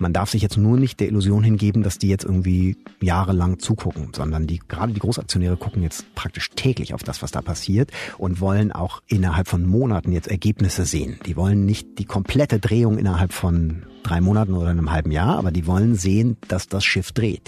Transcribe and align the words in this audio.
Man 0.00 0.12
darf 0.12 0.30
sich 0.30 0.42
jetzt 0.42 0.56
nur 0.56 0.78
nicht 0.78 1.00
der 1.00 1.08
Illusion 1.08 1.42
hingeben, 1.42 1.82
dass 1.82 1.98
die 1.98 2.08
jetzt 2.08 2.24
irgendwie 2.24 2.76
jahrelang 3.00 3.58
zugucken, 3.58 4.12
sondern 4.14 4.46
die, 4.46 4.60
gerade 4.66 4.92
die 4.92 5.00
Großaktionäre 5.00 5.56
gucken 5.56 5.82
jetzt 5.82 6.14
praktisch 6.14 6.50
täglich 6.50 6.94
auf 6.94 7.02
das, 7.02 7.20
was 7.20 7.32
da 7.32 7.42
passiert 7.42 7.90
und 8.16 8.40
wollen 8.40 8.72
auch 8.72 9.02
innerhalb 9.06 9.48
von 9.48 9.66
Monaten 9.66 10.12
jetzt 10.12 10.28
Ergebnisse 10.28 10.84
sehen. 10.84 11.18
Die 11.26 11.36
wollen 11.36 11.66
nicht 11.66 11.98
die 11.98 12.04
komplette 12.04 12.58
Drehung 12.58 12.96
innerhalb 12.96 13.32
von 13.32 13.82
drei 14.02 14.20
Monaten 14.20 14.54
oder 14.54 14.68
einem 14.68 14.92
halben 14.92 15.10
Jahr, 15.10 15.36
aber 15.36 15.50
die 15.50 15.66
wollen 15.66 15.96
sehen, 15.96 16.36
dass 16.46 16.68
das 16.68 16.84
Schiff 16.84 17.12
dreht. 17.12 17.42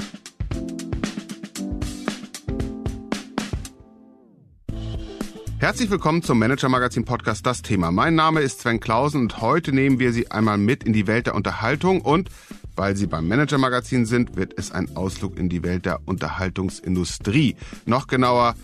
Herzlich 5.61 5.91
willkommen 5.91 6.23
zum 6.23 6.39
Manager 6.39 6.71
Magazin 6.71 7.05
Podcast 7.05 7.45
Das 7.45 7.61
Thema. 7.61 7.91
Mein 7.91 8.15
Name 8.15 8.41
ist 8.41 8.61
Sven 8.61 8.81
Klausen 8.81 9.21
und 9.21 9.43
heute 9.43 9.75
nehmen 9.75 9.99
wir 9.99 10.15
Sie 10.15 10.31
einmal 10.31 10.57
mit 10.57 10.85
in 10.85 10.95
die 10.95 11.07
Welt 11.07 11.27
der 11.27 11.35
Unterhaltung 11.35 12.01
und 12.01 12.31
weil 12.77 12.97
Sie 12.97 13.07
beim 13.07 13.29
Manager 13.29 13.59
Magazin 13.59 14.07
sind, 14.07 14.37
wird 14.37 14.55
es 14.57 14.73
ein 14.73 14.97
Ausflug 14.97 15.39
in 15.39 15.51
die 15.51 15.63
Welt 15.63 15.85
der 15.85 16.01
Unterhaltungsindustrie. 16.07 17.57
Noch 17.85 18.07
genauer, 18.07 18.55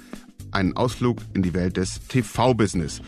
einen 0.53 0.75
Ausflug 0.75 1.19
in 1.35 1.43
die 1.43 1.53
Welt 1.53 1.77
des 1.77 2.01
TV-Business. 2.09 3.03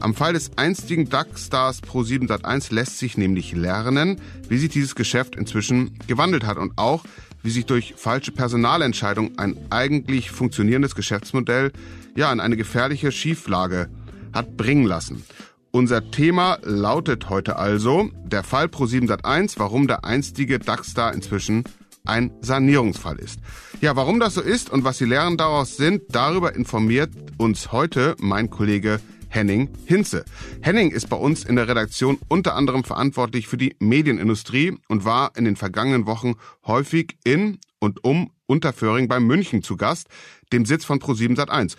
Am 0.00 0.14
Fall 0.14 0.32
des 0.32 0.56
einstigen 0.56 1.10
DAX-Stars 1.10 1.82
Pro7 1.82 2.26
Sat1 2.26 2.72
lässt 2.72 2.98
sich 2.98 3.18
nämlich 3.18 3.52
lernen, 3.52 4.22
wie 4.48 4.56
sich 4.56 4.70
dieses 4.70 4.94
Geschäft 4.94 5.36
inzwischen 5.36 5.98
gewandelt 6.06 6.46
hat 6.46 6.56
und 6.56 6.78
auch, 6.78 7.04
wie 7.44 7.50
sich 7.50 7.66
durch 7.66 7.94
falsche 7.96 8.32
Personalentscheidungen 8.32 9.38
ein 9.38 9.56
eigentlich 9.70 10.32
funktionierendes 10.32 10.96
Geschäftsmodell 10.96 11.70
ja 12.16 12.32
in 12.32 12.40
eine 12.40 12.56
gefährliche 12.56 13.12
Schieflage 13.12 13.88
hat 14.32 14.56
bringen 14.56 14.86
lassen. 14.86 15.22
Unser 15.70 16.10
Thema 16.10 16.58
lautet 16.62 17.28
heute 17.28 17.56
also 17.56 18.10
der 18.24 18.44
Fall 18.44 18.66
Pro7 18.66 19.08
Sat1, 19.08 19.54
warum 19.58 19.86
der 19.86 20.04
einstige 20.04 20.58
DAX-Star 20.58 21.12
inzwischen 21.12 21.64
ein 22.04 22.30
Sanierungsfall 22.40 23.18
ist. 23.18 23.40
Ja, 23.80 23.96
warum 23.96 24.20
das 24.20 24.34
so 24.34 24.40
ist 24.40 24.70
und 24.70 24.84
was 24.84 24.98
die 24.98 25.04
Lehren 25.04 25.36
daraus 25.36 25.76
sind, 25.76 26.02
darüber 26.10 26.54
informiert 26.54 27.10
uns 27.38 27.72
heute 27.72 28.14
mein 28.18 28.50
Kollege 28.50 29.00
Henning 29.34 29.68
Hinze. 29.84 30.24
Henning 30.62 30.92
ist 30.92 31.08
bei 31.08 31.16
uns 31.16 31.44
in 31.44 31.56
der 31.56 31.66
Redaktion 31.66 32.18
unter 32.28 32.54
anderem 32.54 32.84
verantwortlich 32.84 33.48
für 33.48 33.56
die 33.56 33.74
Medienindustrie 33.80 34.78
und 34.88 35.04
war 35.04 35.32
in 35.36 35.44
den 35.44 35.56
vergangenen 35.56 36.06
Wochen 36.06 36.34
häufig 36.64 37.18
in 37.24 37.58
und 37.80 38.04
um 38.04 38.30
Unterföhring 38.46 39.08
bei 39.08 39.18
München 39.18 39.64
zu 39.64 39.76
Gast, 39.76 40.06
dem 40.52 40.64
Sitz 40.64 40.84
von 40.84 41.00
Pro7 41.00 41.36
Sat1. 41.36 41.76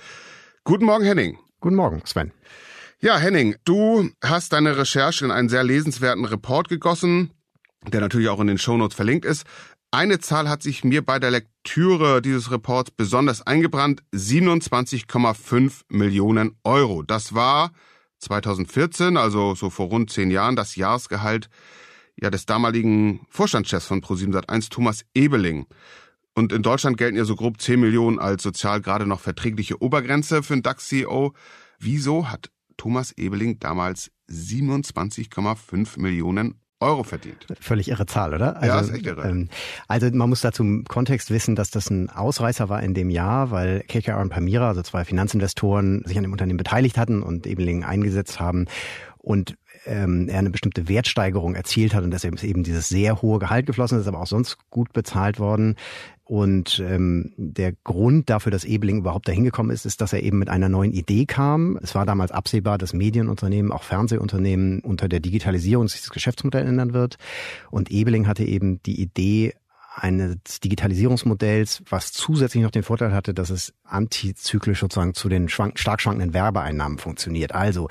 Guten 0.65 0.83
Morgen, 0.83 1.05
Henning. 1.05 1.37
Guten 1.61 1.77
Morgen, 1.77 2.01
Sven. 2.05 2.33
Ja, 2.99 3.17
Henning, 3.17 3.55
du 3.63 4.09
hast 4.21 4.51
deine 4.51 4.77
Recherche 4.77 5.23
in 5.23 5.31
einen 5.31 5.47
sehr 5.47 5.63
lesenswerten 5.63 6.25
Report 6.25 6.67
gegossen, 6.67 7.31
der 7.87 8.01
natürlich 8.01 8.27
auch 8.27 8.41
in 8.41 8.47
den 8.47 8.57
Shownotes 8.57 8.95
verlinkt 8.95 9.23
ist. 9.23 9.45
Eine 9.95 10.19
Zahl 10.19 10.49
hat 10.49 10.61
sich 10.61 10.83
mir 10.83 11.05
bei 11.05 11.19
der 11.19 11.31
Lektüre 11.31 12.21
dieses 12.21 12.51
Reports 12.51 12.91
besonders 12.91 13.47
eingebrannt. 13.47 14.03
27,5 14.13 15.83
Millionen 15.87 16.57
Euro. 16.65 17.01
Das 17.01 17.33
war 17.33 17.71
2014, 18.19 19.15
also 19.15 19.55
so 19.55 19.69
vor 19.69 19.87
rund 19.87 20.11
zehn 20.11 20.31
Jahren, 20.31 20.57
das 20.57 20.75
Jahresgehalt 20.75 21.49
ja, 22.21 22.29
des 22.29 22.45
damaligen 22.45 23.25
Vorstandschefs 23.29 23.85
von 23.85 24.01
ProSiebenSat1, 24.01 24.69
Thomas 24.69 25.05
Ebeling. 25.13 25.65
Und 26.33 26.51
in 26.51 26.61
Deutschland 26.61 26.97
gelten 26.97 27.15
ja 27.15 27.23
so 27.23 27.37
grob 27.37 27.61
10 27.61 27.79
Millionen 27.79 28.19
als 28.19 28.43
sozial 28.43 28.81
gerade 28.81 29.05
noch 29.05 29.21
verträgliche 29.21 29.81
Obergrenze 29.81 30.43
für 30.43 30.55
einen 30.55 30.63
DAX-CEO. 30.63 31.33
Wieso 31.79 32.29
hat 32.29 32.51
Thomas 32.75 33.13
Ebeling 33.13 33.59
damals 33.59 34.11
27,5 34.29 36.01
Millionen 36.01 36.59
Euro 36.81 37.03
verdient. 37.03 37.45
Völlig 37.59 37.87
irre 37.87 38.05
Zahl, 38.05 38.33
oder? 38.33 38.57
Also, 38.57 38.67
ja, 38.67 38.79
ist 38.81 38.93
echt 38.93 39.05
irre. 39.05 39.27
Ähm, 39.27 39.49
also 39.87 40.09
man 40.11 40.29
muss 40.29 40.41
dazu 40.41 40.63
im 40.63 40.83
Kontext 40.85 41.31
wissen, 41.31 41.55
dass 41.55 41.71
das 41.71 41.89
ein 41.89 42.09
Ausreißer 42.09 42.67
war 42.67 42.83
in 42.83 42.93
dem 42.93 43.09
Jahr, 43.09 43.51
weil 43.51 43.81
KKR 43.87 44.19
und 44.19 44.29
Pamira, 44.29 44.67
also 44.67 44.81
zwei 44.81 45.05
Finanzinvestoren, 45.05 46.03
sich 46.05 46.17
an 46.17 46.23
dem 46.23 46.33
Unternehmen 46.33 46.57
beteiligt 46.57 46.97
hatten 46.97 47.23
und 47.23 47.47
Ebeling 47.47 47.83
eingesetzt 47.83 48.39
haben. 48.39 48.65
Und 49.17 49.55
ähm, 49.85 50.27
er 50.29 50.39
eine 50.39 50.49
bestimmte 50.49 50.87
Wertsteigerung 50.87 51.55
erzielt 51.55 51.93
hat 51.93 52.03
und 52.03 52.11
deshalb 52.11 52.35
ist 52.35 52.43
eben 52.43 52.63
dieses 52.63 52.89
sehr 52.89 53.21
hohe 53.21 53.39
Gehalt 53.39 53.65
geflossen, 53.65 53.99
ist 53.99 54.07
aber 54.07 54.19
auch 54.19 54.27
sonst 54.27 54.57
gut 54.69 54.93
bezahlt 54.93 55.39
worden. 55.39 55.75
Und 56.27 56.83
ähm, 56.83 57.33
der 57.37 57.73
Grund 57.83 58.31
dafür, 58.31 58.51
dass 58.51 58.65
Ebeling 58.65 58.97
überhaupt 58.97 59.27
dahin 59.27 59.43
gekommen 59.43 59.69
ist, 59.69 59.85
ist, 59.85 60.01
dass 60.01 60.11
er 60.11 60.23
eben 60.23 60.39
mit 60.39 60.49
einer 60.49 60.69
neuen 60.69 60.91
Idee 60.91 61.25
kam. 61.25 61.77
Es 61.83 61.93
war 61.93 62.07
damals 62.07 62.31
absehbar, 62.31 62.79
dass 62.79 62.93
Medienunternehmen, 62.93 63.71
auch 63.71 63.83
Fernsehunternehmen 63.83 64.79
unter 64.79 65.07
der 65.07 65.19
Digitalisierung 65.19 65.87
sich 65.87 66.01
das 66.01 66.09
Geschäftsmodell 66.09 66.65
ändern 66.65 66.93
wird. 66.93 67.17
Und 67.69 67.91
Ebeling 67.91 68.25
hatte 68.25 68.43
eben 68.43 68.81
die 68.83 68.99
Idee, 68.99 69.53
eines 69.95 70.59
Digitalisierungsmodells, 70.63 71.83
was 71.89 72.11
zusätzlich 72.11 72.63
noch 72.63 72.71
den 72.71 72.83
Vorteil 72.83 73.13
hatte, 73.13 73.33
dass 73.33 73.49
es 73.49 73.73
antizyklisch 73.83 74.81
sozusagen 74.81 75.13
zu 75.13 75.29
den 75.29 75.47
schwank 75.47 75.79
stark 75.79 76.01
schwankenden 76.01 76.33
Werbeeinnahmen 76.33 76.97
funktioniert. 76.97 77.55
Also, 77.55 77.87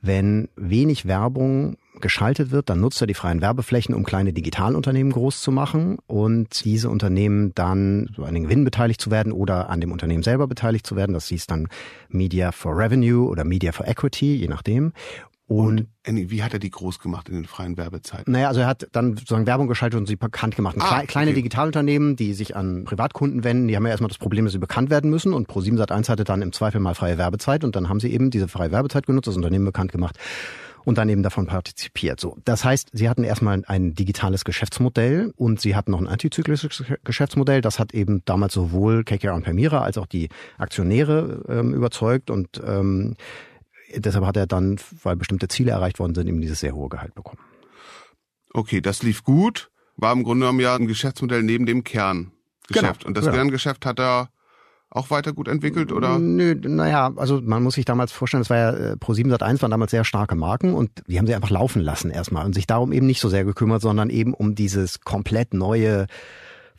wenn 0.00 0.48
wenig 0.56 1.06
Werbung 1.06 1.76
geschaltet 2.00 2.50
wird, 2.50 2.70
dann 2.70 2.80
nutzt 2.80 3.00
er 3.02 3.06
die 3.06 3.14
freien 3.14 3.42
Werbeflächen, 3.42 3.94
um 3.94 4.02
kleine 4.02 4.32
Digitalunternehmen 4.32 5.12
groß 5.12 5.42
zu 5.42 5.52
machen 5.52 5.98
und 6.06 6.64
diese 6.64 6.88
Unternehmen 6.88 7.54
dann 7.54 8.08
an 8.16 8.34
den 8.34 8.44
Gewinn 8.44 8.64
beteiligt 8.64 9.00
zu 9.00 9.10
werden 9.10 9.30
oder 9.30 9.68
an 9.68 9.80
dem 9.80 9.92
Unternehmen 9.92 10.22
selber 10.22 10.48
beteiligt 10.48 10.86
zu 10.86 10.96
werden. 10.96 11.12
Das 11.12 11.28
hieß 11.28 11.46
dann 11.46 11.68
Media 12.08 12.50
for 12.50 12.76
Revenue 12.76 13.28
oder 13.28 13.44
Media 13.44 13.72
for 13.72 13.86
Equity, 13.86 14.34
je 14.36 14.48
nachdem. 14.48 14.92
Und, 15.58 15.86
und 16.06 16.30
wie 16.30 16.42
hat 16.42 16.52
er 16.52 16.58
die 16.58 16.70
groß 16.70 16.98
gemacht 16.98 17.28
in 17.28 17.34
den 17.34 17.44
freien 17.44 17.76
Werbezeiten? 17.76 18.32
Naja, 18.32 18.48
also 18.48 18.60
er 18.60 18.66
hat 18.66 18.88
dann 18.92 19.16
sozusagen 19.16 19.46
Werbung 19.46 19.68
geschaltet 19.68 19.98
und 19.98 20.06
sie 20.06 20.16
bekannt 20.16 20.56
gemacht. 20.56 20.76
Ah, 20.80 21.02
kleine 21.06 21.30
okay. 21.30 21.36
Digitalunternehmen, 21.36 22.16
die 22.16 22.34
sich 22.34 22.56
an 22.56 22.84
Privatkunden 22.84 23.44
wenden, 23.44 23.68
die 23.68 23.76
haben 23.76 23.84
ja 23.84 23.90
erstmal 23.90 24.08
das 24.08 24.18
Problem, 24.18 24.44
dass 24.44 24.52
sie 24.52 24.58
bekannt 24.58 24.90
werden 24.90 25.10
müssen 25.10 25.32
und 25.32 25.48
Pro7 25.48 25.78
Sat1 25.78 26.08
hatte 26.08 26.24
dann 26.24 26.42
im 26.42 26.52
Zweifel 26.52 26.80
mal 26.80 26.94
freie 26.94 27.18
Werbezeit 27.18 27.64
und 27.64 27.76
dann 27.76 27.88
haben 27.88 28.00
sie 28.00 28.12
eben 28.12 28.30
diese 28.30 28.48
freie 28.48 28.72
Werbezeit 28.72 29.06
genutzt, 29.06 29.28
das 29.28 29.36
Unternehmen 29.36 29.64
bekannt 29.64 29.92
gemacht 29.92 30.18
und 30.84 30.98
dann 30.98 31.08
eben 31.08 31.22
davon 31.22 31.46
partizipiert. 31.46 32.20
So, 32.20 32.36
das 32.44 32.64
heißt, 32.64 32.90
sie 32.92 33.08
hatten 33.08 33.24
erstmal 33.24 33.62
ein 33.66 33.94
digitales 33.94 34.44
Geschäftsmodell 34.44 35.32
und 35.36 35.60
sie 35.60 35.76
hatten 35.76 35.92
noch 35.92 36.00
ein 36.00 36.08
antizyklisches 36.08 36.84
Geschäftsmodell. 37.04 37.60
Das 37.60 37.78
hat 37.78 37.94
eben 37.94 38.22
damals 38.24 38.54
sowohl 38.54 39.04
KKR 39.04 39.34
und 39.34 39.42
Permira 39.42 39.82
als 39.82 39.98
auch 39.98 40.06
die 40.06 40.28
Aktionäre 40.58 41.44
ähm, 41.48 41.74
überzeugt 41.74 42.30
und 42.30 42.60
ähm, 42.66 43.14
deshalb 43.96 44.24
hat 44.24 44.36
er 44.36 44.46
dann, 44.46 44.78
weil 45.02 45.16
bestimmte 45.16 45.48
Ziele 45.48 45.72
erreicht 45.72 45.98
worden 45.98 46.14
sind, 46.14 46.28
eben 46.28 46.40
dieses 46.40 46.60
sehr 46.60 46.74
hohe 46.74 46.88
Gehalt 46.88 47.14
bekommen. 47.14 47.40
Okay, 48.52 48.80
das 48.80 49.02
lief 49.02 49.24
gut, 49.24 49.70
war 49.96 50.12
im 50.12 50.22
Grunde 50.22 50.44
genommen 50.44 50.60
ja 50.60 50.74
ein 50.74 50.86
Geschäftsmodell 50.86 51.42
neben 51.42 51.66
dem 51.66 51.84
Kerngeschäft. 51.84 52.32
Genau, 52.68 52.92
und 53.06 53.16
das 53.16 53.24
genau. 53.24 53.36
Kerngeschäft 53.36 53.86
hat 53.86 53.98
er 53.98 54.28
auch 54.94 55.10
weiter 55.10 55.32
gut 55.32 55.48
entwickelt 55.48 55.90
oder? 55.90 56.18
Nö, 56.18 56.54
naja, 56.54 57.12
also 57.16 57.40
man 57.40 57.62
muss 57.62 57.74
sich 57.74 57.86
damals 57.86 58.12
vorstellen, 58.12 58.42
es 58.42 58.50
war 58.50 58.58
ja 58.58 58.70
äh, 58.72 58.92
Pro7 58.96 59.34
Sat1 59.34 59.62
waren 59.62 59.70
damals 59.70 59.90
sehr 59.90 60.04
starke 60.04 60.34
Marken 60.34 60.74
und 60.74 60.90
die 61.06 61.18
haben 61.18 61.26
sie 61.26 61.34
einfach 61.34 61.50
laufen 61.50 61.80
lassen 61.80 62.10
erstmal 62.10 62.44
und 62.44 62.54
sich 62.54 62.66
darum 62.66 62.92
eben 62.92 63.06
nicht 63.06 63.20
so 63.20 63.30
sehr 63.30 63.44
gekümmert, 63.44 63.80
sondern 63.80 64.10
eben 64.10 64.34
um 64.34 64.54
dieses 64.54 65.00
komplett 65.00 65.54
neue 65.54 66.06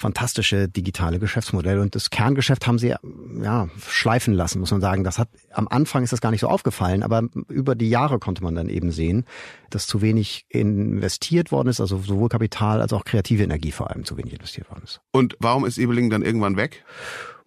fantastische 0.04 0.68
digitale 0.68 1.18
Geschäftsmodell. 1.18 1.80
Und 1.80 1.96
das 1.96 2.10
Kerngeschäft 2.10 2.68
haben 2.68 2.78
sie 2.78 2.94
ja 3.42 3.70
schleifen 3.88 4.34
lassen, 4.34 4.60
muss 4.60 4.72
man 4.72 4.82
sagen. 4.82 5.06
Das 5.06 5.18
hat 5.18 5.30
am 5.54 5.70
Anfang 5.70 6.04
ist 6.04 6.12
das 6.12 6.20
gar 6.20 6.30
nicht 6.30 6.42
so 6.42 6.50
aufgefallen, 6.50 7.04
aber 7.04 7.24
über 7.48 7.74
die 7.74 7.90
Jahre 7.90 8.20
konnte 8.20 8.44
man 8.44 8.54
dann 8.54 8.68
eben 8.68 8.92
sehen, 8.92 9.26
dass 9.70 9.88
zu 9.88 10.02
wenig 10.02 10.46
investiert 10.50 11.54
worden 11.54 11.70
ist, 11.70 11.80
also 11.80 11.98
sowohl 12.00 12.28
Kapital 12.28 12.82
als 12.82 12.92
auch 12.92 13.06
kreative 13.06 13.44
Energie 13.44 13.72
vor 13.72 13.90
allem 13.90 14.04
zu 14.04 14.18
wenig 14.18 14.34
investiert 14.34 14.70
worden 14.70 14.82
ist. 14.84 15.00
Und 15.12 15.38
warum 15.40 15.66
ist 15.66 15.78
Ebeling 15.78 16.10
dann 16.10 16.22
irgendwann 16.22 16.58
weg? 16.58 16.84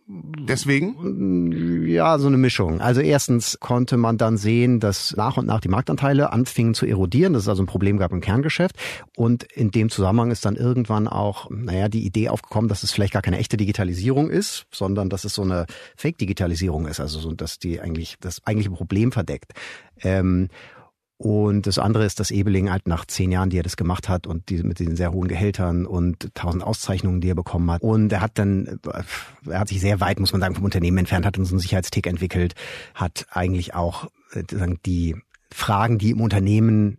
Deswegen? 0.08 1.84
Ja, 1.88 2.18
so 2.20 2.28
eine 2.28 2.36
Mischung. 2.36 2.80
Also 2.80 3.00
erstens 3.00 3.58
konnte 3.58 3.96
man 3.96 4.18
dann 4.18 4.36
sehen, 4.36 4.78
dass 4.78 5.16
nach 5.16 5.36
und 5.36 5.46
nach 5.46 5.60
die 5.60 5.68
Marktanteile 5.68 6.32
anfingen 6.32 6.74
zu 6.74 6.86
erodieren. 6.86 7.32
Das 7.32 7.42
ist 7.42 7.48
also 7.48 7.64
ein 7.64 7.66
Problem 7.66 7.98
gab 7.98 8.12
im 8.12 8.20
Kerngeschäft. 8.20 8.76
Und 9.16 9.42
in 9.42 9.72
dem 9.72 9.90
Zusammenhang 9.90 10.30
ist 10.30 10.44
dann 10.44 10.54
irgendwann 10.54 11.08
auch, 11.08 11.50
naja, 11.50 11.88
die 11.88 12.06
Idee 12.06 12.28
aufgekommen, 12.28 12.68
dass 12.68 12.84
es 12.84 12.92
vielleicht 12.92 13.14
gar 13.14 13.22
keine 13.22 13.38
echte 13.38 13.56
Digitalisierung 13.56 14.30
ist, 14.30 14.66
sondern 14.70 15.08
dass 15.08 15.24
es 15.24 15.34
so 15.34 15.42
eine 15.42 15.66
Fake-Digitalisierung 15.96 16.86
ist. 16.86 17.00
Also 17.00 17.18
so, 17.18 17.32
dass 17.32 17.58
die 17.58 17.80
eigentlich 17.80 18.16
das 18.20 18.46
eigentliche 18.46 18.70
Problem 18.70 19.10
verdeckt. 19.10 19.54
Ähm, 20.02 20.50
und 21.18 21.66
das 21.66 21.78
andere 21.78 22.04
ist, 22.04 22.20
dass 22.20 22.30
Ebeling 22.30 22.70
halt 22.70 22.86
nach 22.86 23.06
zehn 23.06 23.32
Jahren, 23.32 23.48
die 23.48 23.58
er 23.58 23.62
das 23.62 23.76
gemacht 23.76 24.08
hat 24.08 24.26
und 24.26 24.50
die, 24.50 24.62
mit 24.62 24.78
diesen 24.78 24.96
sehr 24.96 25.12
hohen 25.12 25.28
Gehältern 25.28 25.86
und 25.86 26.34
tausend 26.34 26.62
Auszeichnungen, 26.62 27.22
die 27.22 27.30
er 27.30 27.34
bekommen 27.34 27.70
hat. 27.70 27.82
Und 27.82 28.12
er 28.12 28.20
hat 28.20 28.32
dann, 28.38 28.78
er 29.46 29.60
hat 29.60 29.68
sich 29.68 29.80
sehr 29.80 30.00
weit, 30.00 30.20
muss 30.20 30.32
man 30.32 30.42
sagen, 30.42 30.54
vom 30.54 30.64
Unternehmen 30.64 30.98
entfernt, 30.98 31.24
hat 31.24 31.38
uns 31.38 31.50
einen 31.50 31.60
Sicherheitstick 31.60 32.06
entwickelt, 32.06 32.54
hat 32.94 33.26
eigentlich 33.30 33.74
auch 33.74 34.08
äh, 34.32 34.42
die 34.84 35.16
Fragen, 35.50 35.96
die 35.96 36.10
im 36.10 36.20
Unternehmen 36.20 36.98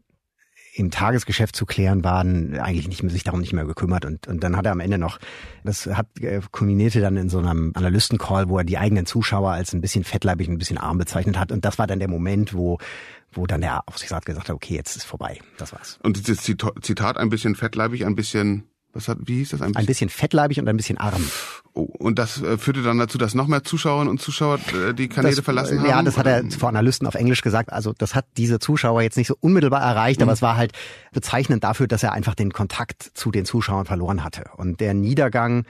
im 0.78 0.92
Tagesgeschäft 0.92 1.56
zu 1.56 1.66
klären 1.66 2.04
waren, 2.04 2.60
eigentlich 2.60 2.88
nicht 2.88 3.02
mehr, 3.02 3.12
sich 3.12 3.24
darum 3.24 3.40
nicht 3.40 3.54
mehr 3.54 3.66
gekümmert. 3.66 4.06
Und, 4.06 4.28
und 4.28 4.44
dann 4.44 4.56
hat 4.56 4.66
er 4.66 4.72
am 4.72 4.80
Ende 4.80 4.98
noch, 4.98 5.20
das 5.64 5.88
hat 5.88 6.08
äh, 6.22 6.40
kulminierte 6.52 7.02
dann 7.02 7.18
in 7.18 7.30
so 7.30 7.40
einem 7.40 7.72
Analystencall, 7.76 8.48
wo 8.50 8.60
er 8.60 8.64
die 8.64 8.78
eigenen 8.78 9.06
Zuschauer 9.06 9.52
als 9.52 9.74
ein 9.74 9.82
bisschen 9.82 10.04
fettleibig, 10.04 10.48
ein 10.48 10.58
bisschen 10.58 10.78
arm 10.78 10.98
bezeichnet 11.00 11.40
hat. 11.40 11.52
Und 11.52 11.66
das 11.66 11.80
war 11.80 11.88
dann 11.88 12.00
der 12.00 12.10
Moment, 12.10 12.54
wo 12.54 12.78
wo 13.38 13.48
dann 13.48 13.62
der 13.62 13.88
Aufsichtsrat 13.88 14.26
gesagt 14.26 14.50
hat, 14.50 14.56
okay, 14.56 14.76
jetzt 14.76 14.96
ist 14.96 15.06
vorbei, 15.06 15.40
das 15.58 15.72
war's. 15.74 16.00
Und 16.04 16.18
dieses 16.18 16.42
Zitat 16.44 17.18
ein 17.18 17.30
bisschen 17.30 17.56
fettleibig, 17.56 18.06
ein 18.06 18.16
bisschen 18.16 18.70
was 18.98 19.08
hat, 19.08 19.20
wie 19.26 19.36
hieß 19.36 19.50
das? 19.50 19.62
Ein 19.62 19.68
bisschen, 19.68 19.82
ein 19.82 19.86
bisschen 19.86 20.10
fettleibig 20.10 20.60
und 20.60 20.68
ein 20.68 20.76
bisschen 20.76 20.98
arm. 20.98 21.24
Oh, 21.74 21.82
und 21.82 22.18
das 22.18 22.42
äh, 22.42 22.58
führte 22.58 22.82
dann 22.82 22.98
dazu, 22.98 23.20
dass 23.20 23.36
noch 23.36 23.48
mehr 23.48 23.64
Zuschauerinnen 23.64 24.10
und 24.10 24.20
Zuschauer 24.20 24.60
äh, 24.74 24.94
die 24.94 25.08
Kanäle 25.08 25.36
das, 25.36 25.46
verlassen 25.46 25.80
haben? 25.80 25.88
Ja, 25.88 26.02
das 26.02 26.18
hat 26.18 26.26
er 26.26 26.50
vor 26.50 26.70
Analysten 26.70 27.06
auf 27.06 27.14
Englisch 27.14 27.42
gesagt. 27.42 27.72
Also 27.72 27.94
das 27.96 28.16
hat 28.16 28.26
diese 28.38 28.58
Zuschauer 28.58 29.04
jetzt 29.04 29.18
nicht 29.18 29.28
so 29.28 29.36
unmittelbar 29.40 29.82
erreicht, 29.82 30.20
mhm. 30.20 30.24
aber 30.24 30.34
es 30.34 30.42
war 30.42 30.58
halt 30.58 30.72
bezeichnend 31.12 31.64
dafür, 31.64 31.88
dass 31.88 32.02
er 32.02 32.14
einfach 32.14 32.34
den 32.34 32.52
Kontakt 32.52 33.12
zu 33.14 33.30
den 33.30 33.46
Zuschauern 33.46 33.86
verloren 33.86 34.24
hatte. 34.24 34.46
Und 34.58 34.80
der 34.80 34.96
Niedergang 34.96 35.66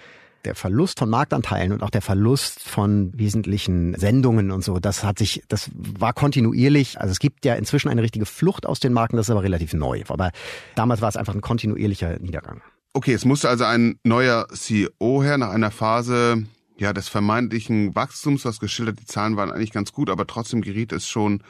der 0.45 0.55
Verlust 0.55 0.99
von 0.99 1.09
Marktanteilen 1.09 1.71
und 1.71 1.83
auch 1.83 1.89
der 1.89 2.01
Verlust 2.01 2.61
von 2.61 3.11
wesentlichen 3.13 3.95
Sendungen 3.95 4.51
und 4.51 4.63
so, 4.63 4.79
das 4.79 5.03
hat 5.03 5.19
sich, 5.19 5.43
das 5.47 5.69
war 5.75 6.13
kontinuierlich. 6.13 6.99
Also 6.99 7.11
es 7.11 7.19
gibt 7.19 7.45
ja 7.45 7.55
inzwischen 7.55 7.89
eine 7.89 8.01
richtige 8.01 8.25
Flucht 8.25 8.65
aus 8.65 8.79
den 8.79 8.93
Marken, 8.93 9.17
das 9.17 9.27
ist 9.27 9.31
aber 9.31 9.43
relativ 9.43 9.73
neu. 9.73 10.03
Aber 10.07 10.31
damals 10.75 11.01
war 11.01 11.09
es 11.09 11.17
einfach 11.17 11.35
ein 11.35 11.41
kontinuierlicher 11.41 12.19
Niedergang. 12.19 12.61
Okay, 12.93 13.13
es 13.13 13.25
musste 13.25 13.49
also 13.49 13.63
ein 13.65 13.99
neuer 14.03 14.47
CEO 14.53 15.21
her 15.21 15.37
nach 15.37 15.49
einer 15.49 15.71
Phase 15.71 16.45
ja 16.79 16.93
des 16.93 17.09
vermeintlichen 17.09 17.95
Wachstums, 17.95 18.45
was 18.45 18.59
geschildert, 18.59 18.99
die 18.99 19.05
Zahlen 19.05 19.35
waren 19.35 19.51
eigentlich 19.51 19.71
ganz 19.71 19.91
gut, 19.91 20.09
aber 20.09 20.27
trotzdem 20.27 20.61
geriet 20.61 20.91
es 20.91 21.07
schon 21.07 21.43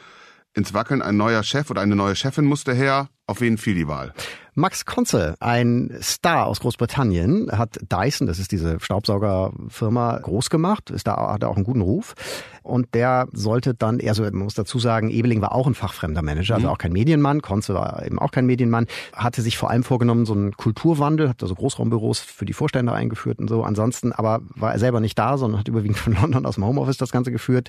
ins 0.54 0.74
Wackeln. 0.74 1.02
Ein 1.02 1.16
neuer 1.16 1.42
Chef 1.42 1.70
oder 1.70 1.80
eine 1.80 1.96
neue 1.96 2.16
Chefin 2.16 2.44
musste 2.44 2.74
her. 2.74 3.08
Auf 3.26 3.40
wen 3.40 3.58
fiel 3.58 3.74
die 3.74 3.88
Wahl? 3.88 4.12
Max 4.58 4.84
Konze, 4.84 5.36
ein 5.38 5.96
Star 6.02 6.46
aus 6.46 6.58
Großbritannien, 6.58 7.48
hat 7.56 7.78
Dyson, 7.80 8.26
das 8.26 8.40
ist 8.40 8.50
diese 8.50 8.80
Staubsaugerfirma, 8.80 10.18
groß 10.18 10.50
gemacht, 10.50 10.90
ist 10.90 11.06
da, 11.06 11.32
hat 11.32 11.44
auch 11.44 11.54
einen 11.54 11.64
guten 11.64 11.80
Ruf. 11.80 12.16
Und 12.64 12.92
der 12.94 13.28
sollte 13.32 13.72
dann, 13.72 14.00
also 14.06 14.24
man 14.24 14.34
muss 14.34 14.54
dazu 14.54 14.80
sagen, 14.80 15.10
Ebeling 15.10 15.40
war 15.40 15.52
auch 15.52 15.68
ein 15.68 15.74
fachfremder 15.74 16.22
Manager, 16.22 16.56
also 16.56 16.66
mhm. 16.66 16.72
auch 16.72 16.78
kein 16.78 16.92
Medienmann, 16.92 17.40
Konze 17.40 17.72
war 17.72 18.04
eben 18.04 18.18
auch 18.18 18.32
kein 18.32 18.46
Medienmann, 18.46 18.88
hatte 19.12 19.42
sich 19.42 19.56
vor 19.56 19.70
allem 19.70 19.84
vorgenommen, 19.84 20.26
so 20.26 20.34
einen 20.34 20.52
Kulturwandel, 20.56 21.28
hat 21.28 21.40
also 21.40 21.54
Großraumbüros 21.54 22.18
für 22.18 22.44
die 22.44 22.52
Vorstände 22.52 22.92
eingeführt 22.92 23.38
und 23.38 23.48
so. 23.48 23.62
Ansonsten 23.62 24.12
aber 24.12 24.40
war 24.56 24.72
er 24.72 24.80
selber 24.80 24.98
nicht 24.98 25.18
da, 25.18 25.38
sondern 25.38 25.60
hat 25.60 25.68
überwiegend 25.68 25.98
von 25.98 26.14
London 26.20 26.44
aus 26.46 26.56
dem 26.56 26.64
Homeoffice 26.66 26.96
das 26.96 27.12
Ganze 27.12 27.30
geführt. 27.30 27.68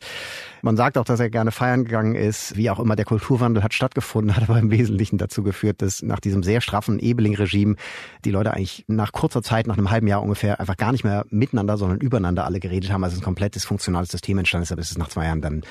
Man 0.63 0.75
sagt 0.75 0.97
auch, 0.97 1.05
dass 1.05 1.19
er 1.19 1.29
gerne 1.29 1.51
feiern 1.51 1.85
gegangen 1.85 2.15
ist. 2.15 2.57
Wie 2.57 2.69
auch 2.71 2.79
immer, 2.79 2.95
der 2.95 3.05
Kulturwandel 3.05 3.63
hat 3.63 3.75
stattgefunden, 3.75 4.35
hat 4.35 4.49
aber 4.49 4.57
im 4.57 4.71
Wesentlichen 4.71 5.19
dazu 5.19 5.43
geführt, 5.43 5.83
dass 5.83 6.01
nach 6.01 6.19
diesem 6.19 6.41
sehr 6.41 6.61
straffen 6.79 6.99
Ebeling-Regime 6.99 7.75
die 8.23 8.31
Leute 8.31 8.53
eigentlich 8.53 8.85
nach 8.87 9.11
kurzer 9.11 9.43
Zeit, 9.43 9.67
nach 9.67 9.77
einem 9.77 9.91
halben 9.91 10.07
Jahr 10.07 10.23
ungefähr, 10.23 10.59
einfach 10.59 10.77
gar 10.77 10.91
nicht 10.93 11.03
mehr 11.03 11.25
miteinander, 11.29 11.77
sondern 11.77 11.99
übereinander 11.99 12.45
alle 12.45 12.59
geredet 12.59 12.91
haben. 12.91 13.03
Also 13.03 13.17
ein 13.17 13.23
komplett 13.23 13.55
dysfunktionales 13.55 14.09
System 14.09 14.37
entstanden 14.37 14.63
ist, 14.63 14.71
aber 14.71 14.81
es 14.81 14.91
ist 14.91 14.97
nach 14.97 15.09
zwei 15.09 15.25
Jahren 15.25 15.41
dann 15.41 15.63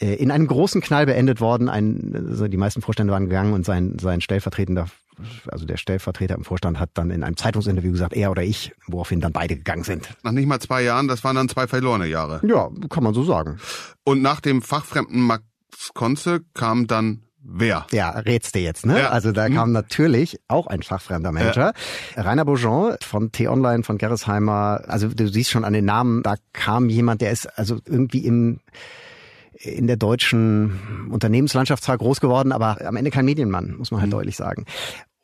äh, 0.00 0.14
in 0.14 0.32
einem 0.32 0.48
großen 0.48 0.80
Knall 0.80 1.06
beendet 1.06 1.40
worden. 1.40 1.68
Ein, 1.68 2.26
also 2.28 2.48
die 2.48 2.56
meisten 2.56 2.82
Vorstände 2.82 3.12
waren 3.12 3.28
gegangen 3.28 3.52
und 3.52 3.64
sein, 3.64 3.98
sein 4.00 4.20
stellvertretender, 4.20 4.88
also 5.46 5.64
der 5.64 5.76
Stellvertreter 5.76 6.34
im 6.34 6.44
Vorstand 6.44 6.80
hat 6.80 6.90
dann 6.94 7.10
in 7.10 7.22
einem 7.22 7.36
Zeitungsinterview 7.36 7.92
gesagt, 7.92 8.14
er 8.14 8.32
oder 8.32 8.42
ich, 8.42 8.72
woraufhin 8.88 9.20
dann 9.20 9.32
beide 9.32 9.56
gegangen 9.56 9.84
sind. 9.84 10.08
Nach 10.24 10.32
nicht 10.32 10.48
mal 10.48 10.58
zwei 10.58 10.82
Jahren, 10.82 11.06
das 11.06 11.22
waren 11.22 11.36
dann 11.36 11.48
zwei 11.48 11.68
verlorene 11.68 12.06
Jahre. 12.06 12.40
Ja, 12.44 12.68
kann 12.90 13.04
man 13.04 13.14
so 13.14 13.22
sagen. 13.22 13.58
Und 14.02 14.22
nach 14.22 14.40
dem 14.40 14.60
fachfremden 14.60 15.20
Max 15.20 15.44
Konze 15.94 16.40
kam 16.54 16.86
dann 16.86 17.22
Wer? 17.44 17.86
Ja, 17.90 18.10
rätst 18.10 18.54
du 18.54 18.60
jetzt, 18.60 18.86
ne? 18.86 19.00
Ja. 19.00 19.08
Also 19.10 19.32
da 19.32 19.46
hm. 19.46 19.54
kam 19.54 19.72
natürlich 19.72 20.38
auch 20.48 20.68
ein 20.68 20.82
fachfremder 20.82 21.32
Manager. 21.32 21.72
Ja. 22.16 22.22
Rainer 22.22 22.44
Beaujean 22.44 22.96
von 23.02 23.32
T-Online, 23.32 23.82
von 23.82 23.98
Gerresheimer. 23.98 24.82
Also 24.86 25.08
du 25.08 25.28
siehst 25.28 25.50
schon 25.50 25.64
an 25.64 25.72
den 25.72 25.84
Namen, 25.84 26.22
da 26.22 26.36
kam 26.52 26.88
jemand, 26.88 27.20
der 27.20 27.32
ist 27.32 27.46
also 27.58 27.78
irgendwie 27.86 28.24
im 28.24 28.60
in 29.54 29.86
der 29.86 29.96
deutschen 29.96 31.08
Unternehmenslandschaft 31.10 31.84
zwar 31.84 31.96
groß 31.96 32.20
geworden, 32.20 32.52
aber 32.52 32.84
am 32.84 32.96
Ende 32.96 33.10
kein 33.10 33.24
Medienmann, 33.24 33.76
muss 33.76 33.90
man 33.90 34.00
halt 34.00 34.08
mhm. 34.08 34.16
deutlich 34.16 34.36
sagen. 34.36 34.64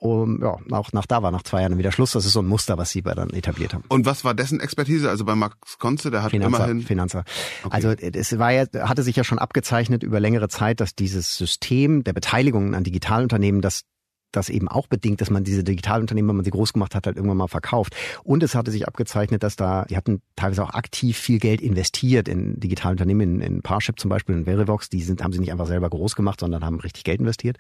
Um, 0.01 0.41
ja, 0.41 0.57
auch 0.71 0.93
nach 0.93 1.07
da 1.07 1.25
war 1.25 1.33
nach 1.33 1.43
zwei 1.43 1.63
Jahren 1.63 1.77
wieder 1.77 1.91
Schluss. 1.91 2.13
Das 2.13 2.25
ist 2.25 2.33
so 2.33 2.41
ein 2.41 2.47
Muster, 2.47 2.79
was 2.79 2.91
sie 2.91 3.03
bei 3.03 3.15
dann 3.15 3.31
etabliert 3.31 3.75
haben. 3.75 3.83
Und 3.89 4.07
was 4.07 4.25
war 4.25 4.33
dessen 4.33 4.61
Expertise? 4.61 5.11
Also 5.11 5.25
bei 5.25 5.35
Max 5.35 5.77
Konze, 5.79 6.13
der 6.13 6.23
hat 6.23 6.31
Finanzer, 6.31 6.57
immerhin 6.57 6.83
Finanzer. 6.83 7.25
Okay. 7.65 7.75
Also 7.75 7.91
es 7.91 8.39
war 8.39 8.53
ja, 8.53 8.67
hatte 8.89 9.03
sich 9.03 9.17
ja 9.17 9.25
schon 9.25 9.41
abgezeichnet 9.41 10.05
über 10.05 10.21
längere 10.21 10.49
Zeit, 10.49 10.79
dass 10.79 10.95
dieses 10.95 11.37
System 11.37 12.05
der 12.05 12.13
Beteiligungen 12.13 12.75
an 12.75 12.85
Digitalunternehmen, 12.85 13.61
dass 13.61 13.83
das 14.31 14.51
eben 14.51 14.69
auch 14.69 14.87
bedingt, 14.87 15.21
dass 15.21 15.31
man 15.31 15.43
diese 15.43 15.65
Digitalunternehmen, 15.65 16.29
wenn 16.29 16.37
man 16.37 16.45
sie 16.45 16.51
groß 16.51 16.75
gemacht 16.75 16.95
hat, 16.95 17.07
halt 17.07 17.17
irgendwann 17.17 17.39
mal 17.39 17.49
verkauft. 17.49 17.97
Und 18.23 18.43
es 18.43 18.55
hatte 18.55 18.71
sich 18.71 18.87
abgezeichnet, 18.87 19.43
dass 19.43 19.57
da, 19.57 19.85
die 19.87 19.97
hatten 19.97 20.23
teilweise 20.37 20.63
auch 20.63 20.75
aktiv 20.75 21.17
viel 21.17 21.39
Geld 21.39 21.61
investiert 21.61 22.29
in 22.29 22.61
Digitalunternehmen, 22.61 23.37
in, 23.37 23.41
in 23.41 23.63
Parship 23.63 23.99
zum 23.99 24.11
Beispiel, 24.11 24.37
in 24.37 24.45
Verivox, 24.45 24.91
die 24.91 25.03
sind, 25.03 25.25
haben 25.25 25.33
sie 25.33 25.41
nicht 25.41 25.51
einfach 25.51 25.67
selber 25.67 25.89
groß 25.89 26.15
gemacht, 26.15 26.41
sondern 26.41 26.65
haben 26.65 26.79
richtig 26.79 27.05
Geld 27.05 27.21
investiert. 27.21 27.57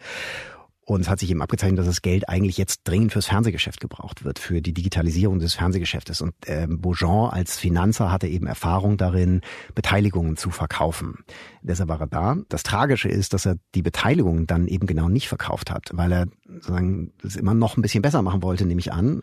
Und 0.89 1.03
es 1.03 1.11
hat 1.11 1.21
sich 1.21 1.31
eben 1.31 1.43
abgezeichnet, 1.43 1.81
dass 1.81 1.87
das 1.87 2.01
Geld 2.01 2.31
eigentlich 2.31 2.57
jetzt 2.57 2.81
dringend 2.85 3.13
fürs 3.13 3.27
Fernsehgeschäft 3.27 3.79
gebraucht 3.79 4.25
wird, 4.25 4.39
für 4.39 4.63
die 4.63 4.73
Digitalisierung 4.73 5.39
des 5.39 5.53
Fernsehgeschäftes. 5.53 6.23
Und 6.23 6.33
ähm, 6.47 6.81
Beaujean 6.81 7.29
als 7.29 7.59
Finanzer 7.59 8.11
hatte 8.11 8.27
eben 8.27 8.47
Erfahrung 8.47 8.97
darin, 8.97 9.43
Beteiligungen 9.75 10.39
zu 10.39 10.51
verkaufen. 10.51 11.25
Deshalb 11.61 11.91
war 11.91 12.01
er 12.01 12.07
da. 12.07 12.37
Das 12.49 12.63
Tragische 12.63 13.11
ist, 13.11 13.35
dass 13.35 13.45
er 13.45 13.57
die 13.75 13.83
Beteiligungen 13.83 14.47
dann 14.47 14.67
eben 14.67 14.87
genau 14.87 15.11
nicht 15.11 15.29
verkauft 15.29 15.71
hat, 15.71 15.91
weil 15.93 16.11
er 16.11 16.27
sozusagen 16.47 17.13
das 17.21 17.37
immer 17.37 17.53
noch 17.53 17.77
ein 17.77 17.83
bisschen 17.83 18.01
besser 18.01 18.23
machen 18.23 18.43
wollte, 18.43 18.65
nehme 18.65 18.81
ich 18.81 18.91
an. 18.91 19.21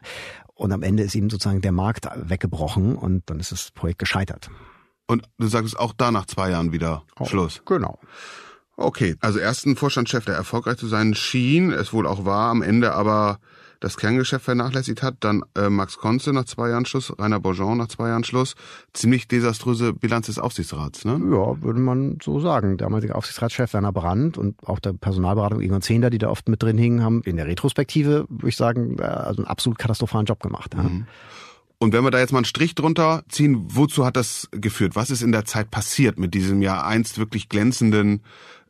Und 0.53 0.71
am 0.71 0.83
Ende 0.83 1.01
ist 1.01 1.15
ihm 1.15 1.31
sozusagen 1.31 1.61
der 1.61 1.71
Markt 1.71 2.07
weggebrochen 2.15 2.95
und 2.95 3.27
dann 3.27 3.39
ist 3.39 3.51
das 3.51 3.71
Projekt 3.71 3.97
gescheitert. 3.97 4.51
Und 5.07 5.23
du 5.39 5.47
sagst 5.47 5.79
auch 5.79 5.93
da 5.93 6.11
nach 6.11 6.27
zwei 6.27 6.51
Jahren 6.51 6.73
wieder 6.73 7.05
oh, 7.19 7.25
Schluss. 7.25 7.63
Genau. 7.65 7.97
Okay, 8.77 9.15
also 9.21 9.39
ersten 9.39 9.75
Vorstandschef, 9.75 10.25
der 10.25 10.35
erfolgreich 10.35 10.77
zu 10.77 10.87
sein 10.87 11.13
schien, 11.13 11.71
es 11.71 11.93
wohl 11.93 12.05
auch 12.05 12.25
war, 12.25 12.49
am 12.49 12.61
Ende 12.61 12.93
aber 12.93 13.39
das 13.79 13.97
Kerngeschäft 13.97 14.45
vernachlässigt 14.45 15.03
hat, 15.03 15.17
dann 15.19 15.43
äh, 15.55 15.69
Max 15.69 15.97
Konze 15.97 16.33
nach 16.33 16.45
zwei 16.45 16.69
Jahren 16.69 16.85
Schluss, 16.85 17.13
Rainer 17.19 17.39
Bourgeon 17.39 17.77
nach 17.77 17.87
zwei 17.87 18.09
Jahren 18.09 18.23
Schluss. 18.23 18.55
Ziemlich 18.93 19.27
desaströse 19.27 19.93
Bilanz 19.93 20.25
des 20.27 20.39
Aufsichtsrats, 20.39 21.05
ne? 21.05 21.19
Ja, 21.31 21.61
würde 21.61 21.79
man 21.79 22.17
so 22.23 22.39
sagen. 22.39 22.77
Der 22.77 22.87
damalige 22.87 23.15
Aufsichtsratschef 23.15 23.73
Werner 23.73 23.91
Brandt 23.91 24.37
und 24.37 24.55
auch 24.67 24.79
der 24.79 24.93
Personalberatung 24.93 25.61
Egon 25.61 25.81
Zehnder, 25.81 26.09
die 26.09 26.17
da 26.17 26.29
oft 26.29 26.49
mit 26.49 26.63
drin 26.63 26.77
hingen, 26.77 27.03
haben 27.03 27.21
in 27.23 27.37
der 27.37 27.47
Retrospektive, 27.47 28.25
würde 28.29 28.49
ich 28.49 28.55
sagen, 28.55 28.97
äh, 28.99 29.03
also 29.03 29.41
einen 29.41 29.47
absolut 29.47 29.77
katastrophalen 29.77 30.25
Job 30.25 30.41
gemacht. 30.41 30.73
Ja. 30.73 30.83
Mhm. 30.83 31.05
Und 31.77 31.93
wenn 31.93 32.03
wir 32.03 32.11
da 32.11 32.19
jetzt 32.19 32.31
mal 32.31 32.39
einen 32.39 32.45
Strich 32.45 32.73
drunter 32.73 33.23
ziehen, 33.27 33.65
wozu 33.67 34.05
hat 34.05 34.15
das 34.15 34.47
geführt? 34.51 34.95
Was 34.95 35.09
ist 35.09 35.21
in 35.21 35.33
der 35.33 35.45
Zeit 35.45 35.71
passiert 35.71 36.17
mit 36.17 36.33
diesem 36.33 36.61
ja 36.61 36.83
einst 36.83 37.19
wirklich 37.19 37.49
glänzenden 37.49 38.21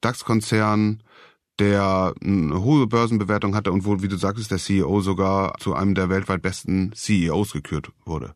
DAX-Konzern, 0.05 1.01
der 1.59 2.13
eine 2.21 2.63
hohe 2.63 2.87
Börsenbewertung 2.87 3.55
hatte 3.55 3.71
und 3.71 3.85
wo, 3.85 4.01
wie 4.01 4.07
du 4.07 4.17
sagtest, 4.17 4.51
der 4.51 4.57
CEO 4.57 5.01
sogar 5.01 5.55
zu 5.59 5.73
einem 5.73 5.95
der 5.95 6.09
weltweit 6.09 6.41
besten 6.41 6.91
CEOs 6.93 7.53
gekürt 7.53 7.91
wurde. 8.05 8.35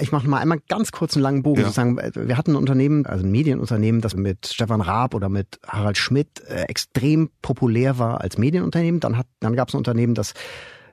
Ich 0.00 0.10
mache 0.10 0.28
mal 0.28 0.40
einmal 0.40 0.58
ganz 0.68 0.90
kurz 0.90 1.14
einen 1.14 1.22
langen 1.22 1.42
Bogen. 1.42 1.60
Ja. 1.60 1.66
Sozusagen. 1.66 1.96
Wir 1.96 2.36
hatten 2.36 2.52
ein 2.52 2.56
Unternehmen, 2.56 3.06
also 3.06 3.24
ein 3.24 3.30
Medienunternehmen, 3.30 4.00
das 4.00 4.16
mit 4.16 4.46
Stefan 4.46 4.80
Raab 4.80 5.14
oder 5.14 5.28
mit 5.28 5.60
Harald 5.66 5.98
Schmidt 5.98 6.40
äh, 6.48 6.62
extrem 6.62 7.30
populär 7.42 7.98
war 7.98 8.20
als 8.20 8.36
Medienunternehmen. 8.36 8.98
Dann, 9.00 9.16
hat, 9.16 9.26
dann 9.38 9.54
gab 9.54 9.68
es 9.68 9.74
ein 9.74 9.78
Unternehmen, 9.78 10.14
das 10.14 10.34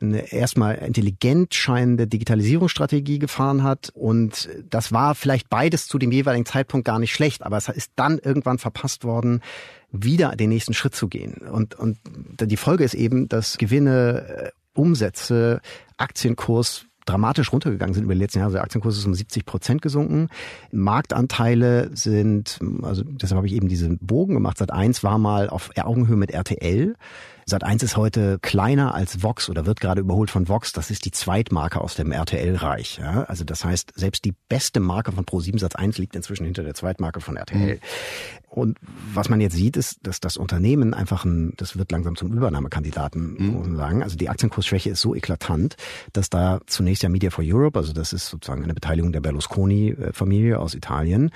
eine 0.02 0.32
erstmal 0.32 0.76
intelligent 0.76 1.54
scheinende 1.54 2.08
Digitalisierungsstrategie 2.08 3.20
gefahren 3.20 3.64
hat. 3.64 3.92
Und 3.94 4.50
das 4.70 4.92
war 4.92 5.16
vielleicht 5.16 5.50
beides 5.50 5.88
zu 5.88 5.98
dem 5.98 6.12
jeweiligen 6.12 6.46
Zeitpunkt 6.46 6.86
gar 6.86 7.00
nicht 7.00 7.14
schlecht, 7.14 7.44
aber 7.44 7.58
es 7.58 7.70
ist 7.70 7.92
dann 7.96 8.20
irgendwann 8.20 8.58
verpasst 8.58 9.04
worden, 9.04 9.42
wieder 9.92 10.36
den 10.36 10.50
nächsten 10.50 10.74
Schritt 10.74 10.96
zu 10.96 11.08
gehen. 11.08 11.34
Und, 11.34 11.76
und 11.76 11.98
die 12.40 12.58
Folge 12.58 12.84
ist 12.84 12.94
eben, 12.94 13.28
dass 13.28 13.58
Gewinne, 13.58 14.26
äh, 14.28 14.52
Umsätze, 14.74 15.60
Aktienkurs 15.98 16.86
dramatisch 17.06 17.52
runtergegangen 17.52 17.94
sind 17.94 18.04
über 18.04 18.14
die 18.14 18.20
letzten 18.20 18.40
Jahre. 18.40 18.54
Der 18.54 18.64
Aktienkurs 18.64 18.98
ist 18.98 19.06
um 19.06 19.14
70 19.14 19.46
Prozent 19.46 19.82
gesunken. 19.82 20.30
Marktanteile 20.72 21.90
sind, 21.94 22.60
also 22.82 23.04
deshalb 23.04 23.38
habe 23.38 23.48
ich 23.48 23.54
eben 23.54 23.68
diesen 23.68 23.98
Bogen 24.00 24.34
gemacht. 24.34 24.58
Seit 24.58 24.72
eins 24.72 25.04
war 25.04 25.18
mal 25.18 25.50
auf 25.50 25.72
Augenhöhe 25.78 26.16
mit 26.18 26.32
RTL. 26.32 26.96
Sat 27.46 27.64
1 27.64 27.84
ist 27.84 27.98
heute 27.98 28.40
kleiner 28.40 28.94
als 28.94 29.24
Vox 29.24 29.50
oder 29.50 29.66
wird 29.66 29.80
gerade 29.80 30.02
überholt 30.02 30.30
von 30.30 30.48
Vox. 30.48 30.74
Das 30.74 30.92
ist 30.92 31.06
die 31.06 31.12
Zweitmarke 31.12 31.82
aus 31.82 31.96
dem 31.96 32.12
RTL-Reich. 32.12 33.00
Ja? 33.00 33.24
Also 33.24 33.44
das 33.44 33.66
heißt, 33.66 33.94
selbst 33.96 34.26
die 34.26 34.34
beste 34.48 34.80
Marke 34.80 35.12
von 35.12 35.26
Pro7 35.26 35.60
Sat 35.60 35.78
1 35.78 35.98
liegt 35.98 36.16
inzwischen 36.16 36.46
hinter 36.46 36.64
der 36.64 36.76
Zweitmarke 36.76 37.20
von 37.20 37.38
RTL. 37.38 37.76
Mhm. 37.76 37.80
Und 38.48 38.78
was 39.14 39.30
man 39.30 39.40
jetzt 39.40 39.56
sieht, 39.56 39.78
ist, 39.78 40.00
dass 40.04 40.20
das 40.20 40.36
Unternehmen 40.36 40.94
einfach 40.94 41.24
ein, 41.24 41.54
das 41.56 41.78
wird 41.78 41.90
langsam 41.92 42.18
zum 42.18 42.34
Übernahmekandidaten, 42.34 43.36
mhm. 43.38 43.48
muss 43.54 43.68
man 43.68 43.78
sagen. 43.78 44.04
Also 44.04 44.18
die 44.18 44.28
Aktienkursschwäche 44.28 44.90
ist 44.90 45.02
so 45.02 45.16
eklatant, 45.16 45.78
dass 46.12 46.30
da 46.30 46.60
zunächst 46.66 46.91
ja 47.00 47.10
Media 47.10 47.30
for 47.30 47.44
Europe, 47.48 47.80
also 47.80 47.94
das 47.94 48.12
ist 48.12 48.28
sozusagen 48.28 48.64
eine 48.64 48.74
Beteiligung 48.74 49.14
der 49.14 49.22
Berlusconi-Familie 49.22 50.60
aus 50.60 50.76
Italien, 50.76 51.32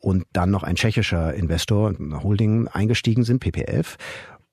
und 0.00 0.24
dann 0.32 0.50
noch 0.50 0.62
ein 0.62 0.76
tschechischer 0.76 1.34
Investor, 1.34 1.88
eine 1.98 2.22
Holding 2.22 2.68
eingestiegen 2.68 3.24
sind, 3.24 3.40
PPF. 3.40 3.96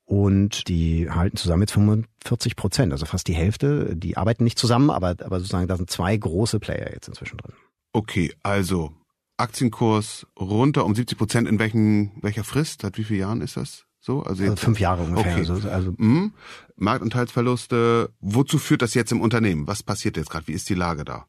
und 0.05 0.67
die 0.67 1.09
halten 1.09 1.38
zusammen 1.38 1.62
jetzt 1.62 1.73
45 1.73 2.55
Prozent, 2.55 2.91
also 2.91 3.05
fast 3.05 3.27
die 3.27 3.35
Hälfte. 3.35 3.95
Die 3.95 4.17
arbeiten 4.17 4.43
nicht 4.43 4.59
zusammen, 4.59 4.89
aber, 4.89 5.09
aber 5.23 5.39
sozusagen 5.39 5.67
da 5.67 5.77
sind 5.77 5.89
zwei 5.89 6.17
große 6.17 6.59
Player 6.59 6.91
jetzt 6.91 7.07
inzwischen 7.07 7.38
drin. 7.38 7.53
Okay, 7.93 8.33
also 8.43 8.91
Aktienkurs 9.38 10.27
runter 10.39 10.85
um 10.85 10.95
70 10.95 11.17
Prozent 11.17 11.47
in 11.47 11.59
welchen, 11.59 12.12
welcher 12.21 12.43
Frist? 12.43 12.81
Seit 12.81 12.97
wie 12.97 13.03
vielen 13.03 13.19
Jahren 13.19 13.41
ist 13.41 13.57
das? 13.57 13.85
So, 14.05 14.22
also, 14.22 14.43
also 14.43 14.57
fünf 14.57 14.81
Jahre 14.81 15.03
ungefähr. 15.03 15.31
Okay. 15.31 15.50
Also, 15.50 15.69
also 15.69 15.93
mhm. 15.98 16.33
Marktanteilsverluste. 16.75 18.10
Wozu 18.19 18.57
führt 18.57 18.81
das 18.81 18.93
jetzt 18.95 19.13
im 19.13 19.22
Unternehmen? 19.22 19.65
Was 19.65 19.81
passiert 19.81 20.17
jetzt 20.17 20.29
gerade? 20.29 20.45
Wie 20.48 20.51
ist 20.51 20.67
die 20.67 20.74
Lage 20.74 21.05
da? 21.05 21.25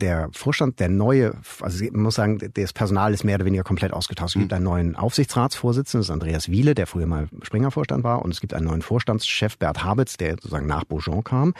der 0.00 0.28
Vorstand, 0.32 0.78
der 0.80 0.88
neue, 0.88 1.34
also 1.60 1.84
ich 1.84 1.92
muss 1.92 2.14
sagen, 2.14 2.38
das 2.54 2.72
Personal 2.72 3.12
ist 3.12 3.24
mehr 3.24 3.34
oder 3.34 3.44
weniger 3.44 3.64
komplett 3.64 3.92
ausgetauscht. 3.92 4.36
Es 4.36 4.40
gibt 4.40 4.52
mhm. 4.52 4.56
einen 4.56 4.64
neuen 4.64 4.96
Aufsichtsratsvorsitzenden, 4.96 6.02
das 6.02 6.06
ist 6.06 6.12
Andreas 6.12 6.48
Wiele, 6.48 6.74
der 6.74 6.86
früher 6.86 7.06
mal 7.06 7.28
Springer-Vorstand 7.42 8.04
war, 8.04 8.22
und 8.22 8.30
es 8.30 8.40
gibt 8.40 8.54
einen 8.54 8.66
neuen 8.66 8.82
Vorstandschef, 8.82 9.58
Bert 9.58 9.82
Habitz, 9.82 10.16
der 10.16 10.32
sozusagen 10.32 10.66
nach 10.66 10.84
Beaujon 10.84 11.24
kam. 11.24 11.54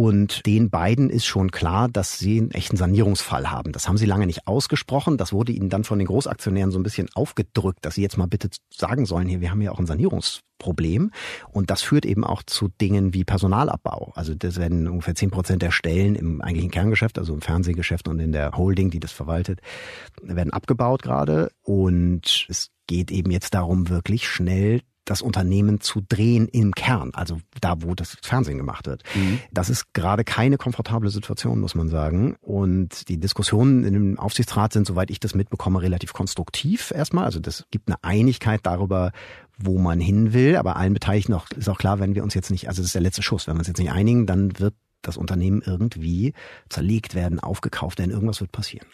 Und 0.00 0.46
den 0.46 0.70
beiden 0.70 1.10
ist 1.10 1.26
schon 1.26 1.50
klar, 1.50 1.86
dass 1.90 2.18
sie 2.18 2.38
einen 2.38 2.52
echten 2.52 2.78
Sanierungsfall 2.78 3.50
haben. 3.50 3.72
Das 3.72 3.86
haben 3.86 3.98
sie 3.98 4.06
lange 4.06 4.24
nicht 4.24 4.46
ausgesprochen. 4.46 5.18
Das 5.18 5.34
wurde 5.34 5.52
ihnen 5.52 5.68
dann 5.68 5.84
von 5.84 5.98
den 5.98 6.08
Großaktionären 6.08 6.70
so 6.70 6.78
ein 6.78 6.82
bisschen 6.82 7.10
aufgedrückt, 7.14 7.84
dass 7.84 7.96
sie 7.96 8.00
jetzt 8.00 8.16
mal 8.16 8.24
bitte 8.24 8.48
sagen 8.74 9.04
sollen, 9.04 9.28
hier, 9.28 9.42
wir 9.42 9.50
haben 9.50 9.60
ja 9.60 9.72
auch 9.72 9.78
ein 9.78 9.84
Sanierungsproblem. 9.84 11.10
Und 11.50 11.68
das 11.68 11.82
führt 11.82 12.06
eben 12.06 12.24
auch 12.24 12.42
zu 12.42 12.68
Dingen 12.80 13.12
wie 13.12 13.24
Personalabbau. 13.24 14.12
Also 14.14 14.34
das 14.34 14.56
werden 14.56 14.88
ungefähr 14.88 15.16
zehn 15.16 15.30
Prozent 15.30 15.60
der 15.60 15.70
Stellen 15.70 16.14
im 16.14 16.40
eigentlichen 16.40 16.70
Kerngeschäft, 16.70 17.18
also 17.18 17.34
im 17.34 17.42
Fernsehgeschäft 17.42 18.08
und 18.08 18.20
in 18.20 18.32
der 18.32 18.52
Holding, 18.56 18.88
die 18.88 19.00
das 19.00 19.12
verwaltet, 19.12 19.60
werden 20.22 20.54
abgebaut 20.54 21.02
gerade. 21.02 21.52
Und 21.60 22.46
es 22.48 22.70
geht 22.86 23.10
eben 23.10 23.30
jetzt 23.32 23.52
darum, 23.52 23.90
wirklich 23.90 24.26
schnell 24.26 24.80
das 25.04 25.22
Unternehmen 25.22 25.80
zu 25.80 26.02
drehen 26.06 26.46
im 26.48 26.72
Kern, 26.72 27.10
also 27.14 27.38
da, 27.60 27.82
wo 27.82 27.94
das 27.94 28.16
Fernsehen 28.22 28.58
gemacht 28.58 28.86
wird. 28.86 29.02
Mhm. 29.14 29.40
Das 29.50 29.70
ist 29.70 29.92
gerade 29.92 30.24
keine 30.24 30.56
komfortable 30.56 31.10
Situation, 31.10 31.60
muss 31.60 31.74
man 31.74 31.88
sagen. 31.88 32.36
Und 32.40 33.08
die 33.08 33.18
Diskussionen 33.18 33.82
dem 33.82 34.18
Aufsichtsrat 34.18 34.72
sind, 34.72 34.86
soweit 34.86 35.10
ich 35.10 35.18
das 35.18 35.34
mitbekomme, 35.34 35.82
relativ 35.82 36.12
konstruktiv 36.12 36.90
erstmal. 36.90 37.24
Also 37.24 37.40
das 37.40 37.64
gibt 37.70 37.88
eine 37.88 37.96
Einigkeit 38.02 38.60
darüber, 38.62 39.12
wo 39.58 39.78
man 39.78 40.00
hin 40.00 40.32
will. 40.32 40.56
Aber 40.56 40.76
allen 40.76 40.94
Beteiligten 40.94 41.34
auch, 41.34 41.46
ist 41.50 41.68
auch 41.68 41.78
klar, 41.78 41.98
wenn 41.98 42.14
wir 42.14 42.22
uns 42.22 42.34
jetzt 42.34 42.50
nicht, 42.50 42.68
also 42.68 42.80
das 42.80 42.86
ist 42.86 42.94
der 42.94 43.02
letzte 43.02 43.22
Schuss, 43.22 43.46
wenn 43.46 43.56
wir 43.56 43.60
uns 43.60 43.68
jetzt 43.68 43.78
nicht 43.78 43.92
einigen, 43.92 44.26
dann 44.26 44.58
wird 44.58 44.74
das 45.02 45.16
Unternehmen 45.16 45.62
irgendwie 45.64 46.34
zerlegt 46.68 47.14
werden, 47.14 47.40
aufgekauft 47.40 47.98
werden, 47.98 48.10
irgendwas 48.10 48.40
wird 48.40 48.52
passieren. 48.52 48.86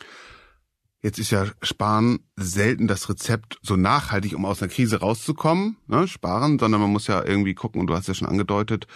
Jetzt 1.02 1.18
ist 1.18 1.30
ja 1.30 1.46
Sparen 1.62 2.20
selten 2.36 2.88
das 2.88 3.08
Rezept 3.08 3.58
so 3.62 3.76
nachhaltig, 3.76 4.34
um 4.34 4.44
aus 4.44 4.62
einer 4.62 4.72
Krise 4.72 5.00
rauszukommen, 5.00 5.76
ne, 5.86 6.08
sparen, 6.08 6.58
sondern 6.58 6.80
man 6.80 6.90
muss 6.90 7.06
ja 7.06 7.24
irgendwie 7.24 7.54
gucken, 7.54 7.80
und 7.80 7.86
du 7.86 7.94
hast 7.94 8.08
ja 8.08 8.14
schon 8.14 8.28
angedeutet, 8.28 8.86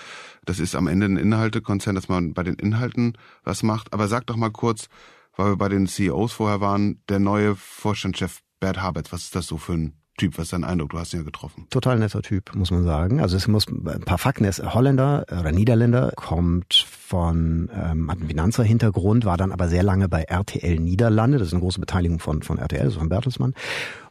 das 0.45 0.59
ist 0.59 0.75
am 0.75 0.87
Ende 0.87 1.07
ein 1.07 1.17
Inhaltekonzern, 1.17 1.95
dass 1.95 2.09
man 2.09 2.33
bei 2.33 2.43
den 2.43 2.55
Inhalten 2.55 3.17
was 3.45 3.63
macht. 3.63 3.93
Aber 3.93 4.09
sag 4.09 4.27
doch 4.27 4.37
mal 4.37 4.51
kurz, 4.51 4.89
weil 5.37 5.53
wir 5.53 5.57
bei 5.57 5.69
den 5.69 5.87
CEOs 5.87 6.33
vorher 6.33 6.61
waren, 6.61 7.03
der 7.09 7.19
neue 7.19 7.55
Vorstandschef 7.55 8.41
Bert 8.61 8.83
Habetz, 8.83 9.13
was 9.13 9.25
ist 9.25 9.37
das 9.37 9.47
so 9.47 9.57
für 9.57 9.75
ein 9.75 10.01
Typ? 10.19 10.37
Was 10.37 10.45
ist 10.45 10.53
dein 10.53 10.65
Eindruck? 10.65 10.91
Du 10.91 10.99
hast 10.99 11.15
ihn 11.15 11.21
ja 11.21 11.25
getroffen. 11.25 11.67
Total 11.71 11.99
netter 11.99 12.21
Typ, 12.21 12.55
muss 12.55 12.71
man 12.71 12.85
sagen. 12.85 13.21
Also 13.21 13.39
es 13.39 13.49
muss 13.49 13.67
ein 13.69 14.03
paar 14.05 14.19
Fakten. 14.19 14.45
Er 14.45 14.51
ist 14.51 14.63
Holländer 14.63 15.25
oder 15.31 15.51
Niederländer, 15.51 16.13
kommt 16.15 16.87
von, 17.11 17.69
ähm, 17.75 18.09
hat 18.09 18.19
einen 18.19 18.29
Finanzer-Hintergrund, 18.29 19.25
war 19.25 19.37
dann 19.37 19.51
aber 19.51 19.69
sehr 19.69 19.83
lange 19.83 20.09
bei 20.09 20.23
RTL 20.23 20.79
Niederlande. 20.79 21.39
Das 21.39 21.49
ist 21.49 21.55
eine 21.55 21.63
große 21.63 21.81
Beteiligung 21.81 22.21
von, 22.21 22.43
von 22.43 22.59
RTL, 22.59 22.83
also 22.83 23.01
von 23.01 23.09
Bertelsmann. 23.09 23.53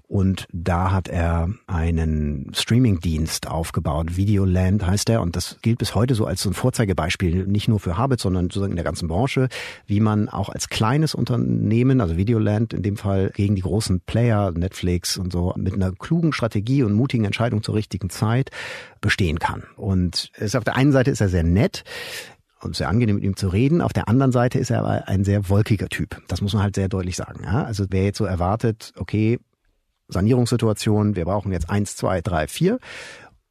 Und 0.10 0.48
da 0.52 0.92
hat 0.92 1.08
er 1.08 1.50
einen 1.68 2.52
Streaming-Dienst 2.54 3.48
aufgebaut. 3.48 4.18
Videoland 4.18 4.86
heißt 4.86 5.10
er. 5.12 5.22
Und 5.22 5.36
das 5.36 5.60
gilt 5.62 5.78
bis 5.78 5.96
heute 5.96 6.16
so 6.16 6.26
als 6.26 6.42
so 6.42 6.50
ein 6.50 6.54
Vorzeigebeispiel, 6.54 7.46
nicht 7.46 7.68
nur 7.68 7.80
für 7.80 7.96
Habit, 7.96 8.20
sondern 8.20 8.46
sozusagen 8.46 8.72
in 8.72 8.76
der 8.76 8.84
ganzen 8.84 9.08
Branche, 9.08 9.48
wie 9.86 10.00
man 10.00 10.28
auch 10.28 10.50
als 10.50 10.68
kleines 10.68 11.14
Unternehmen, 11.16 12.02
also 12.02 12.18
Videoland 12.18 12.74
in 12.74 12.82
dem 12.82 12.98
Fall, 12.98 13.32
gegen 13.36 13.56
die 13.56 13.62
großen 13.62 14.02
Player, 14.02 14.52
Netflix 14.52 15.16
und 15.16 15.32
so, 15.32 15.54
mit 15.56 15.76
einer 15.76 15.92
klugen 15.92 16.34
Strategie 16.34 16.84
und 16.84 16.94
mutigen 16.94 17.26
Entscheidung 17.26 17.62
zur 17.62 17.76
richtigen 17.76 18.10
Zeit 18.10 18.50
bestehen 19.02 19.38
kann. 19.40 19.64
Und 19.78 20.32
es 20.34 20.56
auf 20.56 20.64
der 20.64 20.76
einen 20.76 20.92
Seite 20.92 21.12
ist 21.12 21.22
er 21.22 21.30
sehr 21.30 21.44
nett 21.44 21.84
sehr 22.72 22.90
angenehm 22.90 23.16
mit 23.16 23.24
ihm 23.24 23.36
zu 23.36 23.48
reden. 23.48 23.82
Auf 23.82 23.94
der 23.94 24.08
anderen 24.08 24.32
Seite 24.32 24.60
ist 24.60 24.70
er 24.70 24.80
aber 24.80 25.08
ein 25.08 25.24
sehr 25.24 25.50
wolkiger 25.50 25.88
Typ. 25.88 26.22
Das 26.28 26.42
muss 26.42 26.54
man 26.54 26.64
halt 26.64 26.76
sehr 26.76 26.90
deutlich 26.90 27.16
sagen. 27.16 27.44
Ja? 27.44 27.64
Also 27.64 27.86
wer 27.90 28.04
jetzt 28.04 28.18
so 28.18 28.26
erwartet, 28.26 28.94
okay, 28.98 29.40
Sanierungssituation, 30.10 31.16
wir 31.16 31.26
brauchen 31.26 31.52
jetzt 31.52 31.70
eins, 31.70 31.96
zwei, 31.96 32.22
drei, 32.22 32.48
vier. 32.48 32.80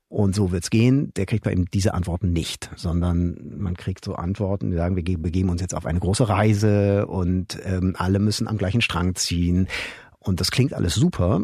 Und 0.09 0.35
so 0.35 0.53
wird's 0.53 0.71
gehen. 0.71 1.13
Der 1.17 1.27
kriegt 1.27 1.45
bei 1.45 1.53
ihm 1.53 1.71
diese 1.71 1.93
Antworten 1.93 2.33
nicht, 2.33 2.71
sondern 2.77 3.37
man 3.59 3.77
kriegt 3.77 4.05
so 4.05 4.15
Antworten, 4.15 4.71
die 4.71 4.77
sagen, 4.77 4.97
wir 4.97 5.19
begeben 5.19 5.51
uns 5.51 5.61
jetzt 5.61 5.75
auf 5.75 5.85
eine 5.85 6.01
große 6.01 6.29
Reise 6.29 7.07
und 7.07 7.59
ähm, 7.65 7.95
alle 7.99 8.19
müssen 8.19 8.49
am 8.49 8.57
gleichen 8.57 8.81
Strang 8.81 9.15
ziehen. 9.17 9.69
Und 10.19 10.41
das 10.41 10.51
klingt 10.51 10.73
alles 10.73 10.95
super. 10.95 11.43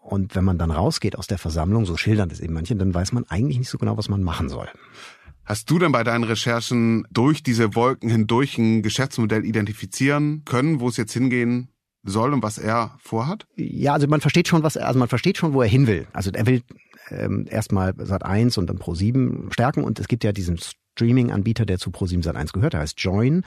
Und 0.00 0.34
wenn 0.34 0.44
man 0.44 0.56
dann 0.56 0.70
rausgeht 0.70 1.18
aus 1.18 1.26
der 1.26 1.36
Versammlung, 1.36 1.84
so 1.84 1.96
schildern 1.96 2.30
das 2.30 2.40
eben 2.40 2.54
manche, 2.54 2.74
dann 2.74 2.94
weiß 2.94 3.12
man 3.12 3.24
eigentlich 3.28 3.58
nicht 3.58 3.68
so 3.68 3.76
genau, 3.76 3.98
was 3.98 4.08
man 4.08 4.22
machen 4.22 4.48
soll. 4.48 4.68
Hast 5.46 5.70
du 5.70 5.78
denn 5.78 5.92
bei 5.92 6.02
deinen 6.02 6.24
Recherchen 6.24 7.06
durch 7.10 7.42
diese 7.44 7.76
Wolken 7.76 8.10
hindurch 8.10 8.58
ein 8.58 8.82
Geschäftsmodell 8.82 9.44
identifizieren 9.44 10.42
können, 10.44 10.80
wo 10.80 10.88
es 10.88 10.96
jetzt 10.96 11.12
hingehen 11.12 11.68
soll 12.02 12.32
und 12.32 12.42
was 12.42 12.58
er 12.58 12.96
vorhat? 12.98 13.46
Ja, 13.54 13.92
also 13.92 14.08
man 14.08 14.20
versteht 14.20 14.48
schon, 14.48 14.64
was 14.64 14.76
also 14.76 14.98
man 14.98 15.08
versteht 15.08 15.38
schon, 15.38 15.52
wo 15.52 15.62
er 15.62 15.68
hin 15.68 15.86
will. 15.86 16.08
Also 16.12 16.32
er 16.32 16.46
will 16.46 16.62
ähm, 17.10 17.46
erstmal 17.48 17.94
Sat 17.96 18.24
1 18.24 18.58
und 18.58 18.66
dann 18.66 18.78
Pro 18.78 18.96
7 18.96 19.48
stärken 19.52 19.84
und 19.84 20.00
es 20.00 20.08
gibt 20.08 20.24
ja 20.24 20.32
diesen 20.32 20.58
Streaming-Anbieter, 20.96 21.66
der 21.66 21.78
zu 21.78 21.90
Pro7 21.90 22.24
Sat 22.24 22.36
1 22.36 22.52
gehört, 22.52 22.72
der 22.72 22.80
heißt 22.80 22.98
Join. 22.98 23.44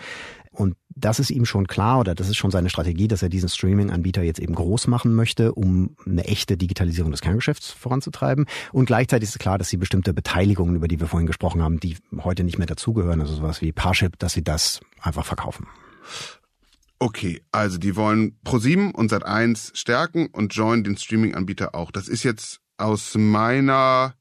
Und 0.52 0.76
das 0.90 1.20
ist 1.20 1.30
ihm 1.30 1.46
schon 1.46 1.68
klar 1.68 2.00
oder 2.00 2.16
das 2.16 2.28
ist 2.28 2.38
schon 2.38 2.52
seine 2.52 2.70
Strategie, 2.70 3.08
dass 3.08 3.22
er 3.22 3.30
diesen 3.30 3.50
Streaming-Anbieter 3.50 4.24
jetzt 4.24 4.40
eben 4.40 4.56
groß 4.56 4.88
machen 4.88 5.16
möchte, 5.16 5.54
um 5.54 5.96
eine 6.06 6.26
echte 6.26 6.58
Digitalisierung 6.58 7.12
des 7.12 7.22
Kerngeschäfts 7.22 7.72
voranzutreiben. 7.72 8.46
Und 8.72 8.86
gleichzeitig 8.86 9.30
ist 9.30 9.40
klar, 9.40 9.58
dass 9.58 9.70
sie 9.70 9.78
bestimmte 9.78 10.14
Beteiligungen, 10.14 10.76
über 10.76 10.88
die 10.88 11.00
wir 11.00 11.08
vorhin 11.08 11.28
gesprochen 11.28 11.62
haben, 11.62 11.80
die 11.80 11.98
heute 12.24 12.44
nicht 12.44 12.58
mehr 12.58 12.68
dazugehören, 12.68 13.22
also 13.22 13.36
sowas 13.36 13.62
wie 13.62 13.72
Parship, 13.72 14.18
dass 14.20 14.34
sie 14.34 14.44
das 14.44 14.82
einfach 15.02 15.26
verkaufen. 15.26 15.68
Okay, 16.98 17.42
also 17.52 17.78
die 17.78 17.96
wollen 17.96 18.38
Pro7 18.44 18.92
und 18.92 19.14
Sat1 19.14 19.76
stärken 19.78 20.28
und 20.34 20.54
Join 20.54 20.84
den 20.84 20.98
Streaming-Anbieter 20.98 21.74
auch. 21.74 21.92
Das 21.92 22.10
ist 22.10 22.24
jetzt 22.24 22.60
aus 22.78 23.16
meiner 23.16 24.16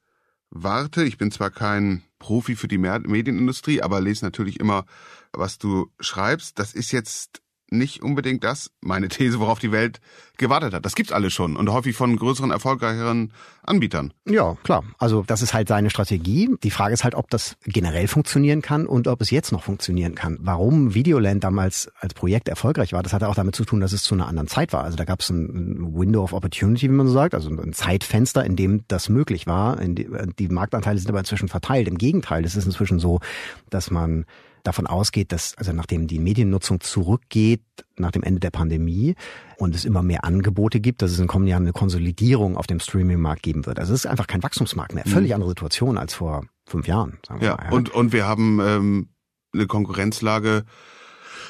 Warte, 0.51 1.05
ich 1.05 1.19
bin 1.19 1.31
zwar 1.31 1.51
kein 1.51 2.03
Profi 2.19 2.57
für 2.57 2.69
die 2.69 2.79
Medienindustrie, 2.79 3.83
aber 3.83 4.01
lese 4.01 4.25
natürlich 4.25 4.61
immer, 4.61 4.85
was 5.33 5.59
du 5.59 5.91
schreibst. 6.01 6.59
Das 6.59 6.73
ist 6.75 6.93
jetzt 6.93 7.41
nicht 7.71 8.03
unbedingt 8.03 8.45
das, 8.45 8.71
meine 8.81 9.09
These, 9.09 9.41
worauf 9.41 9.59
die 9.59 9.73
Welt 9.73 10.01
gewartet 10.39 10.73
hat. 10.73 10.87
Das 10.87 10.95
gibt's 10.95 11.13
alles 11.13 11.35
schon 11.35 11.55
und 11.55 11.71
häufig 11.71 11.95
von 11.95 12.17
größeren, 12.17 12.51
erfolgreicheren 12.51 13.35
Anbietern. 13.63 14.15
Ja, 14.25 14.57
klar. 14.63 14.85
Also 14.97 15.23
das 15.27 15.43
ist 15.43 15.53
halt 15.53 15.69
seine 15.69 15.91
Strategie. 15.91 16.49
Die 16.63 16.71
Frage 16.71 16.95
ist 16.95 17.05
halt, 17.05 17.15
ob 17.15 17.29
das 17.29 17.59
generell 17.65 18.09
funktionieren 18.09 18.63
kann 18.63 18.87
und 18.87 19.07
ob 19.07 19.21
es 19.21 19.31
jetzt 19.31 19.53
noch 19.53 19.65
funktionieren 19.65 20.15
kann. 20.15 20.39
Warum 20.41 20.95
Videoland 20.95 21.45
damals 21.45 21.91
als 22.01 22.15
Projekt 22.15 22.49
erfolgreich 22.49 22.95
war, 22.95 23.03
das 23.03 23.13
hatte 23.13 23.29
auch 23.29 23.35
damit 23.35 23.55
zu 23.55 23.67
tun, 23.67 23.81
dass 23.81 23.93
es 23.93 24.03
zu 24.03 24.15
einer 24.15 24.29
anderen 24.29 24.49
Zeit 24.49 24.73
war. 24.73 24.85
Also 24.85 24.97
da 24.97 25.05
gab 25.05 25.21
es 25.21 25.29
ein 25.29 25.95
Window 25.95 26.23
of 26.23 26.33
Opportunity, 26.33 26.89
wie 26.89 26.95
man 26.95 27.07
so 27.07 27.13
sagt, 27.13 27.35
also 27.35 27.51
ein 27.51 27.75
Zeitfenster, 27.75 28.47
in 28.47 28.57
dem 28.57 28.85
das 28.89 29.11
möglich 29.11 29.47
war. 29.47 29.77
Die 29.77 30.49
Marktanteile 30.49 30.99
sind 30.99 31.11
aber 31.11 31.19
inzwischen 31.19 31.49
verteilt. 31.49 31.87
Im 31.87 31.99
Gegenteil, 31.99 32.47
es 32.47 32.57
ist 32.57 32.65
inzwischen 32.65 32.99
so, 32.99 33.21
dass 33.69 33.91
man 33.91 34.25
davon 34.63 34.87
ausgeht, 34.87 35.33
dass 35.33 35.57
also 35.57 35.73
nachdem 35.73 36.07
die 36.07 36.19
Mediennutzung 36.19 36.81
zurückgeht 36.81 37.63
nach 37.97 38.11
dem 38.11 38.23
Ende 38.23 38.41
der 38.41 38.51
Pandemie 38.51 39.15
und 39.57 39.75
es 39.75 39.85
immer 39.85 40.03
mehr 40.03 40.25
Angebote 40.25 40.81
gibt, 40.81 41.03
dass 41.03 41.11
es 41.11 41.19
in 41.19 41.25
den 41.25 41.29
kommenden 41.29 41.51
Jahren 41.51 41.63
eine 41.65 41.73
Konsolidierung 41.73 42.57
auf 42.57 42.67
dem 42.67 42.81
Streaming-Markt 42.81 43.43
geben 43.43 43.67
wird. 43.67 43.79
Also 43.79 43.95
es 43.95 44.05
ist 44.05 44.11
einfach 44.11 44.27
kein 44.27 44.43
Wachstumsmarkt 44.43 44.95
mehr. 44.95 45.05
Völlig 45.07 45.31
mhm. 45.31 45.37
andere 45.37 45.51
Situation 45.51 45.99
als 45.99 46.15
vor 46.15 46.45
fünf 46.67 46.87
Jahren. 46.87 47.19
Sagen 47.27 47.41
wir 47.41 47.49
ja, 47.49 47.57
mal, 47.57 47.65
ja. 47.65 47.71
Und, 47.71 47.91
und 47.91 48.13
wir 48.13 48.27
haben 48.27 48.61
ähm, 48.61 49.09
eine 49.53 49.67
Konkurrenzlage 49.67 50.65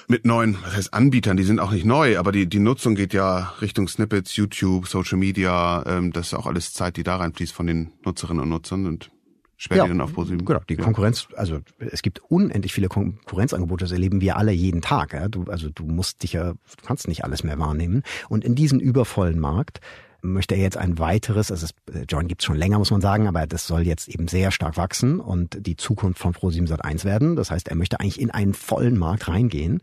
mit 0.09 0.25
neuen, 0.25 0.57
was 0.63 0.75
heißt 0.75 0.95
Anbietern, 0.95 1.37
die 1.37 1.43
sind 1.43 1.61
auch 1.61 1.71
nicht 1.71 1.85
neu, 1.85 2.19
aber 2.19 2.33
die, 2.33 2.49
die 2.49 2.61
Nutzung 2.61 2.95
geht 2.95 3.13
ja 3.13 3.53
Richtung 3.61 3.89
Snippets, 3.89 4.35
YouTube, 4.37 4.89
Social 4.89 5.19
Media, 5.19 5.85
ähm, 5.87 6.13
das 6.13 6.29
ist 6.29 6.35
auch 6.35 6.47
alles 6.47 6.73
Zeit, 6.73 6.97
die 6.97 7.03
da 7.03 7.17
reinfließt 7.17 7.53
von 7.53 7.67
den 7.67 7.93
Nutzerinnen 8.05 8.43
und 8.43 8.49
Nutzern 8.49 8.87
und 8.87 9.11
sperrt 9.59 9.79
ja, 9.79 9.89
dann 9.89 10.01
auf 10.01 10.15
ProSieben. 10.15 10.45
Genau, 10.47 10.61
die 10.69 10.75
ja. 10.75 10.83
Konkurrenz, 10.83 11.29
also 11.37 11.59
es 11.79 12.01
gibt 12.01 12.21
unendlich 12.31 12.73
viele 12.73 12.89
Konkurrenzangebote, 12.89 13.85
das 13.85 13.93
erleben 13.93 14.21
wir 14.21 14.37
alle 14.37 14.53
jeden 14.53 14.81
Tag. 14.81 15.13
Ja? 15.13 15.29
Du, 15.29 15.45
also 15.45 15.69
du 15.69 15.85
musst 15.85 16.23
dich 16.23 16.33
ja, 16.33 16.53
du 16.53 16.87
kannst 16.87 17.09
nicht 17.09 17.25
alles 17.25 17.45
mehr 17.45 17.59
wahrnehmen. 17.59 18.05
Und 18.29 18.45
in 18.45 18.55
diesem 18.55 18.79
übervollen 18.79 19.39
Markt 19.39 19.81
möchte 20.23 20.55
er 20.55 20.61
jetzt 20.61 20.77
ein 20.77 20.99
weiteres, 20.99 21.51
also 21.51 21.67
es, 21.67 22.05
Join 22.09 22.29
gibt's 22.29 22.45
schon 22.45 22.57
länger, 22.57 22.79
muss 22.79 22.91
man 22.91 23.01
sagen, 23.01 23.27
aber 23.27 23.47
das 23.47 23.67
soll 23.67 23.83
jetzt 23.83 24.09
eben 24.09 24.29
sehr 24.29 24.51
stark 24.53 24.77
wachsen 24.77 25.21
und 25.21 25.67
die 25.67 25.77
Zukunft 25.77 26.21
von 26.21 26.35
Pro7 26.35 26.69
Sat1 26.69 27.05
werden. 27.05 27.37
Das 27.37 27.51
heißt, 27.51 27.69
er 27.69 27.77
möchte 27.77 28.01
eigentlich 28.01 28.21
in 28.21 28.31
einen 28.31 28.55
vollen 28.55 28.97
Markt 28.97 29.29
reingehen. 29.29 29.81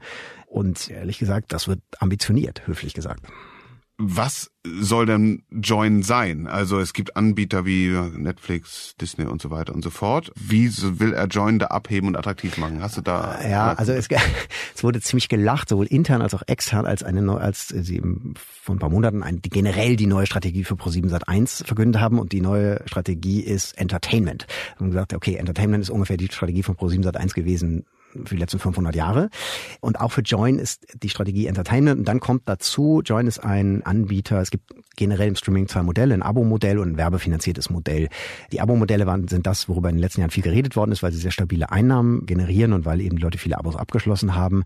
Und 0.47 0.89
ehrlich 0.89 1.19
gesagt, 1.19 1.51
das 1.51 1.67
wird 1.67 1.81
ambitioniert, 1.99 2.65
höflich 2.65 2.93
gesagt. 2.93 3.25
Was 3.97 4.51
soll 4.65 5.05
denn 5.05 5.43
Join 5.51 6.03
sein? 6.03 6.47
Also 6.47 6.79
es 6.79 6.93
gibt 6.93 7.15
Anbieter 7.15 7.65
wie 7.65 7.89
Netflix, 7.89 8.95
Disney 8.99 9.25
und 9.25 9.41
so 9.41 9.51
weiter 9.51 9.73
und 9.73 9.83
so 9.83 9.89
fort. 9.89 10.31
Wie 10.35 10.69
will 10.99 11.13
er 11.13 11.27
Join 11.27 11.59
da 11.59 11.67
abheben 11.67 12.07
und 12.09 12.17
attraktiv 12.17 12.57
machen? 12.57 12.81
Hast 12.81 12.97
du 12.97 13.01
da? 13.01 13.39
Ja, 13.47 13.73
also 13.73 13.93
es, 13.93 14.07
es 14.75 14.83
wurde 14.83 14.99
ziemlich 15.01 15.29
gelacht, 15.29 15.69
sowohl 15.69 15.85
intern 15.85 16.21
als 16.21 16.33
auch 16.33 16.43
extern, 16.47 16.85
als 16.85 17.03
eine 17.03 17.21
neue, 17.21 17.39
als 17.39 17.69
sie 17.69 18.01
vor 18.35 18.75
ein 18.75 18.79
paar 18.79 18.89
Monaten 18.89 19.23
ein, 19.23 19.41
die 19.41 19.49
generell 19.49 19.95
die 19.95 20.07
neue 20.07 20.25
Strategie 20.25 20.63
für 20.63 20.75
Pro7 20.75 21.09
Sat1 21.09 21.65
verkündet 21.65 22.01
haben 22.01 22.19
und 22.19 22.31
die 22.31 22.41
neue 22.41 22.81
Strategie 22.87 23.41
ist 23.41 23.77
Entertainment. 23.77 24.45
Und 24.79 24.87
gesagt, 24.87 25.13
okay, 25.13 25.35
Entertainment 25.35 25.83
ist 25.83 25.89
ungefähr 25.89 26.17
die 26.17 26.27
Strategie 26.27 26.63
von 26.63 26.75
Pro7 26.75 27.03
Sat1 27.03 27.33
gewesen, 27.33 27.85
für 28.25 28.35
die 28.35 28.41
letzten 28.41 28.59
500 28.59 28.95
Jahre. 28.95 29.29
Und 29.81 29.99
auch 29.99 30.11
für 30.11 30.21
Join 30.21 30.59
ist 30.59 30.85
die 31.01 31.09
Strategie 31.09 31.47
Entertainment. 31.47 31.99
Und 31.99 32.07
dann 32.07 32.19
kommt 32.19 32.43
dazu, 32.45 33.01
Join 33.03 33.27
ist 33.27 33.39
ein 33.39 33.83
Anbieter, 33.83 34.39
es 34.41 34.51
gibt 34.51 34.73
generell 34.95 35.27
im 35.27 35.35
Streaming 35.35 35.67
zwei 35.67 35.83
Modelle, 35.83 36.13
ein 36.13 36.21
Abo-Modell 36.21 36.79
und 36.79 36.93
ein 36.93 36.97
werbefinanziertes 36.97 37.69
Modell. 37.69 38.07
Die 38.51 38.61
Abo-Modelle 38.61 39.05
sind 39.29 39.45
das, 39.45 39.67
worüber 39.67 39.89
in 39.89 39.95
den 39.95 40.01
letzten 40.01 40.21
Jahren 40.21 40.31
viel 40.31 40.43
geredet 40.43 40.75
worden 40.75 40.91
ist, 40.91 41.03
weil 41.03 41.11
sie 41.11 41.19
sehr 41.19 41.31
stabile 41.31 41.71
Einnahmen 41.71 42.25
generieren 42.25 42.73
und 42.73 42.85
weil 42.85 43.01
eben 43.01 43.17
Leute 43.17 43.37
viele 43.37 43.57
Abos 43.57 43.75
abgeschlossen 43.75 44.35
haben. 44.35 44.63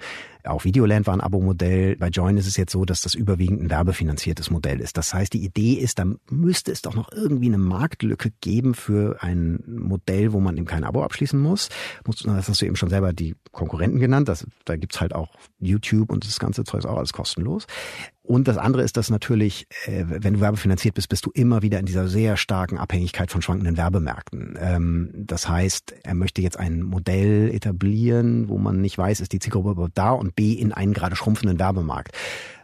Auch 0.50 0.64
Videoland 0.64 1.08
war 1.08 1.14
ein 1.14 1.22
Abo-Modell. 1.22 1.96
Bei 1.96 2.08
Join 2.08 2.38
ist 2.38 2.48
es 2.48 2.58
jetzt 2.58 2.72
so, 2.72 2.86
dass 2.86 3.02
das 3.02 3.14
überwiegend 3.14 3.62
ein 3.62 3.70
werbefinanziertes 3.70 4.50
Modell 4.50 4.80
ist. 4.80 4.98
Das 4.98 5.14
heißt, 5.14 5.34
die 5.34 5.44
Idee 5.44 5.74
ist, 5.74 6.00
da 6.00 6.06
müsste 6.30 6.72
es 6.72 6.82
doch 6.82 6.96
noch 6.96 7.12
irgendwie 7.12 7.48
eine 7.48 7.58
Marktlücke 7.58 8.32
geben 8.42 8.74
für 8.74 9.22
ein 9.22 9.64
Modell, 9.68 10.34
wo 10.34 10.40
man 10.40 10.58
eben 10.58 10.66
kein 10.66 10.84
Abo 10.84 11.04
abschließen 11.04 11.40
muss. 11.40 11.70
Das 12.04 12.50
hast 12.50 12.62
du 12.62 12.66
eben 12.66 12.76
schon 12.76 12.90
selber 12.90 13.14
die 13.14 13.36
Konkurrenten 13.52 14.00
genannt. 14.00 14.28
Das, 14.28 14.46
da 14.66 14.76
gibt's 14.76 15.00
halt 15.00 15.14
auch 15.14 15.30
YouTube 15.60 16.12
und 16.12 16.26
das 16.26 16.40
ganze 16.40 16.64
Zeug 16.64 16.80
ist 16.80 16.86
auch 16.86 16.98
alles 16.98 17.14
kostenlos. 17.14 17.68
Und 18.30 18.48
das 18.48 18.58
andere 18.58 18.84
ist, 18.84 18.96
dass 18.96 19.10
natürlich, 19.10 19.66
äh, 19.88 20.06
wenn 20.08 20.36
du 20.36 20.40
werbefinanziert 20.40 20.94
bist, 20.94 21.10
bist 21.10 21.26
du 21.26 21.32
immer 21.34 21.64
wieder 21.64 21.80
in 21.80 21.88
dieser 21.88 22.08
sehr 22.08 22.38
starken 22.38 22.78
Abhängigkeit 22.78 23.32
von 23.32 23.42
schwankenden 23.42 23.76
Werbemärkten. 23.76 24.56
Ähm, 24.62 25.10
das 25.16 25.50
heißt, 25.50 25.96
er 26.04 26.14
möchte 26.14 26.44
jetzt 26.44 26.60
ein 26.60 26.84
Modell 26.84 27.50
etablieren, 27.52 28.48
wo 28.48 28.60
man 28.60 28.82
nicht 28.82 29.00
weiß, 29.00 29.22
ist 29.22 29.32
die 29.32 29.40
Zielgruppe 29.40 29.90
da 29.96 30.12
und 30.12 30.36
B 30.36 30.54
in 30.54 30.72
einen 30.74 30.94
gerade 30.94 31.16
schrumpfenden 31.16 31.58
Werbemarkt. 31.58 32.12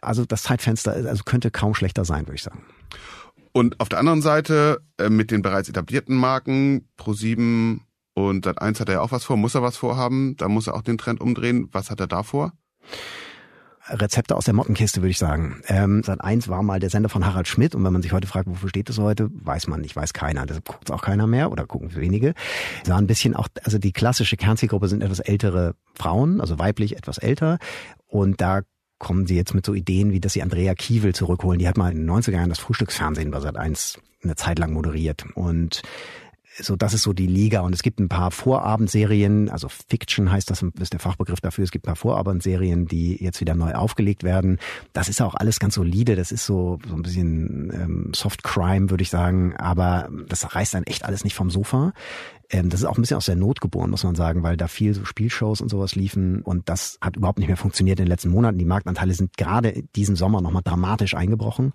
Also 0.01 0.24
das 0.24 0.43
Zeitfenster 0.43 0.91
also 0.93 1.24
könnte 1.24 1.50
kaum 1.50 1.74
schlechter 1.74 2.05
sein, 2.05 2.27
würde 2.27 2.36
ich 2.36 2.43
sagen. 2.43 2.62
Und 3.51 3.79
auf 3.79 3.89
der 3.89 3.98
anderen 3.98 4.22
Seite 4.22 4.81
äh, 5.00 5.10
mit 5.10 5.31
den 5.31 5.41
bereits 5.41 5.67
etablierten 5.67 6.15
Marken 6.15 6.88
Pro7 7.00 7.79
und 8.13 8.45
Sat1 8.45 8.81
hat 8.81 8.89
er 8.89 8.95
ja 8.95 9.01
auch 9.01 9.12
was 9.12 9.24
vor, 9.24 9.36
muss 9.36 9.55
er 9.55 9.63
was 9.63 9.77
vorhaben, 9.77 10.38
da 10.38 10.48
muss 10.48 10.67
er 10.67 10.75
auch 10.75 10.84
den 10.84 11.00
Trend 11.00 11.22
umdrehen. 11.22 11.69
Was 11.72 11.89
hat 11.89 12.00
er 12.00 12.07
da 12.07 12.22
vor? 12.22 12.53
Rezepte 13.88 14.36
aus 14.36 14.46
der 14.46 14.54
Mottenkiste, 14.54 15.01
würde 15.01 15.12
ich 15.12 15.18
sagen. 15.18 15.62
Ähm, 15.68 16.04
Sat 16.04 16.22
1 16.22 16.48
war 16.48 16.63
mal 16.63 16.80
der 16.80 16.89
Sender 16.89 17.10
von 17.10 17.25
Harald 17.25 17.48
Schmidt 17.48 17.75
und 17.75 17.84
wenn 17.84 17.94
man 17.94 18.01
sich 18.01 18.13
heute 18.13 18.27
fragt, 18.27 18.50
wofür 18.50 18.70
steht 18.70 18.89
das 18.89 18.98
heute, 18.98 19.30
weiß 19.32 19.68
man 19.68 19.82
nicht, 19.82 19.96
weiß 19.96 20.13
keiner. 20.13 20.46
Deshalb 20.46 20.65
guckt 20.65 20.92
auch 20.92 21.01
keiner 21.01 21.27
mehr 21.27 21.51
oder 21.51 21.65
gucken 21.65 21.96
wenige. 21.96 22.34
Sah 22.84 22.98
ein 22.98 23.08
bisschen 23.08 23.36
auch, 23.36 23.48
also 23.63 23.77
die 23.77 23.92
klassische 23.92 24.38
Kernzielgruppe 24.38 24.88
sind 24.88 25.04
etwas 25.04 25.20
ältere 25.20 25.75
Frauen, 25.94 26.42
also 26.42 26.58
weiblich 26.60 26.98
etwas 26.98 27.18
älter 27.18 27.60
und 28.08 28.42
da 28.42 28.62
kommen 28.98 29.27
sie 29.27 29.36
jetzt 29.36 29.54
mit 29.54 29.65
so 29.65 29.74
Ideen, 29.74 30.12
wie 30.12 30.20
dass 30.20 30.34
sie 30.34 30.42
Andrea 30.42 30.74
Kiewel 30.74 31.13
zurückholen. 31.13 31.60
Die 31.60 31.68
hat 31.68 31.77
mal 31.77 31.92
in 31.92 31.98
den 31.98 32.10
90er 32.10 32.32
Jahren 32.32 32.50
das 32.50 32.60
Frühstücksfernsehen 32.60 33.30
bei 33.30 33.39
Sat 33.39 33.58
1 33.58 34.00
eine 34.24 34.36
Zeit 34.36 34.58
lang 34.58 34.74
moderiert 34.74 35.25
und 35.36 35.84
so, 36.57 36.75
das 36.75 36.93
ist 36.93 37.03
so 37.03 37.13
die 37.13 37.27
Liga. 37.27 37.62
Und 37.62 37.74
es 37.74 37.83
gibt 37.83 38.00
ein 38.00 38.09
paar 38.09 38.31
Vorabendserien, 38.31 39.50
also 39.50 39.67
Fiction 39.69 40.31
heißt 40.31 40.50
das, 40.50 40.63
ist 40.79 40.93
der 40.93 41.00
Fachbegriff 41.00 41.41
dafür. 41.41 41.63
Es 41.63 41.71
gibt 41.71 41.85
ein 41.85 41.88
paar 41.88 41.95
Vorabendserien, 41.95 42.85
die 42.85 43.21
jetzt 43.21 43.41
wieder 43.41 43.55
neu 43.55 43.74
aufgelegt 43.74 44.24
werden. 44.24 44.59
Das 44.93 45.09
ist 45.09 45.21
auch 45.21 45.35
alles 45.35 45.59
ganz 45.59 45.75
solide. 45.75 46.15
Das 46.15 46.31
ist 46.31 46.45
so, 46.45 46.79
so 46.88 46.95
ein 46.95 47.01
bisschen 47.01 47.71
ähm, 47.74 48.12
Soft 48.13 48.43
Crime, 48.43 48.89
würde 48.89 49.01
ich 49.01 49.09
sagen. 49.09 49.55
Aber 49.57 50.09
das 50.27 50.55
reißt 50.55 50.74
dann 50.74 50.83
echt 50.83 51.03
alles 51.03 51.24
nicht 51.24 51.35
vom 51.35 51.50
Sofa. 51.50 51.93
Ähm, 52.50 52.70
das 52.70 52.82
ist 52.82 52.86
auch 52.86 52.98
ein 52.98 53.02
bisschen 53.02 53.18
aus 53.18 53.25
der 53.25 53.36
Not 53.36 53.62
geboren, 53.62 53.90
muss 53.90 54.04
man 54.04 54.16
sagen, 54.16 54.44
weil 54.44 54.58
da 54.58 54.68
viel 54.68 54.94
so 54.94 55.06
Spielshows 55.06 55.62
und 55.62 55.70
sowas 55.70 55.96
liefen 55.96 56.42
und 56.42 56.70
das 56.70 56.98
hat 57.02 57.16
überhaupt 57.16 57.40
nicht 57.40 57.48
mehr 57.48 57.58
funktioniert 57.58 58.00
in 58.00 58.06
den 58.06 58.10
letzten 58.10 58.30
Monaten. 58.30 58.58
Die 58.58 58.66
Marktanteile 58.66 59.14
sind 59.14 59.38
gerade 59.38 59.84
diesen 59.96 60.16
Sommer 60.16 60.42
nochmal 60.42 60.62
dramatisch 60.64 61.16
eingebrochen 61.16 61.74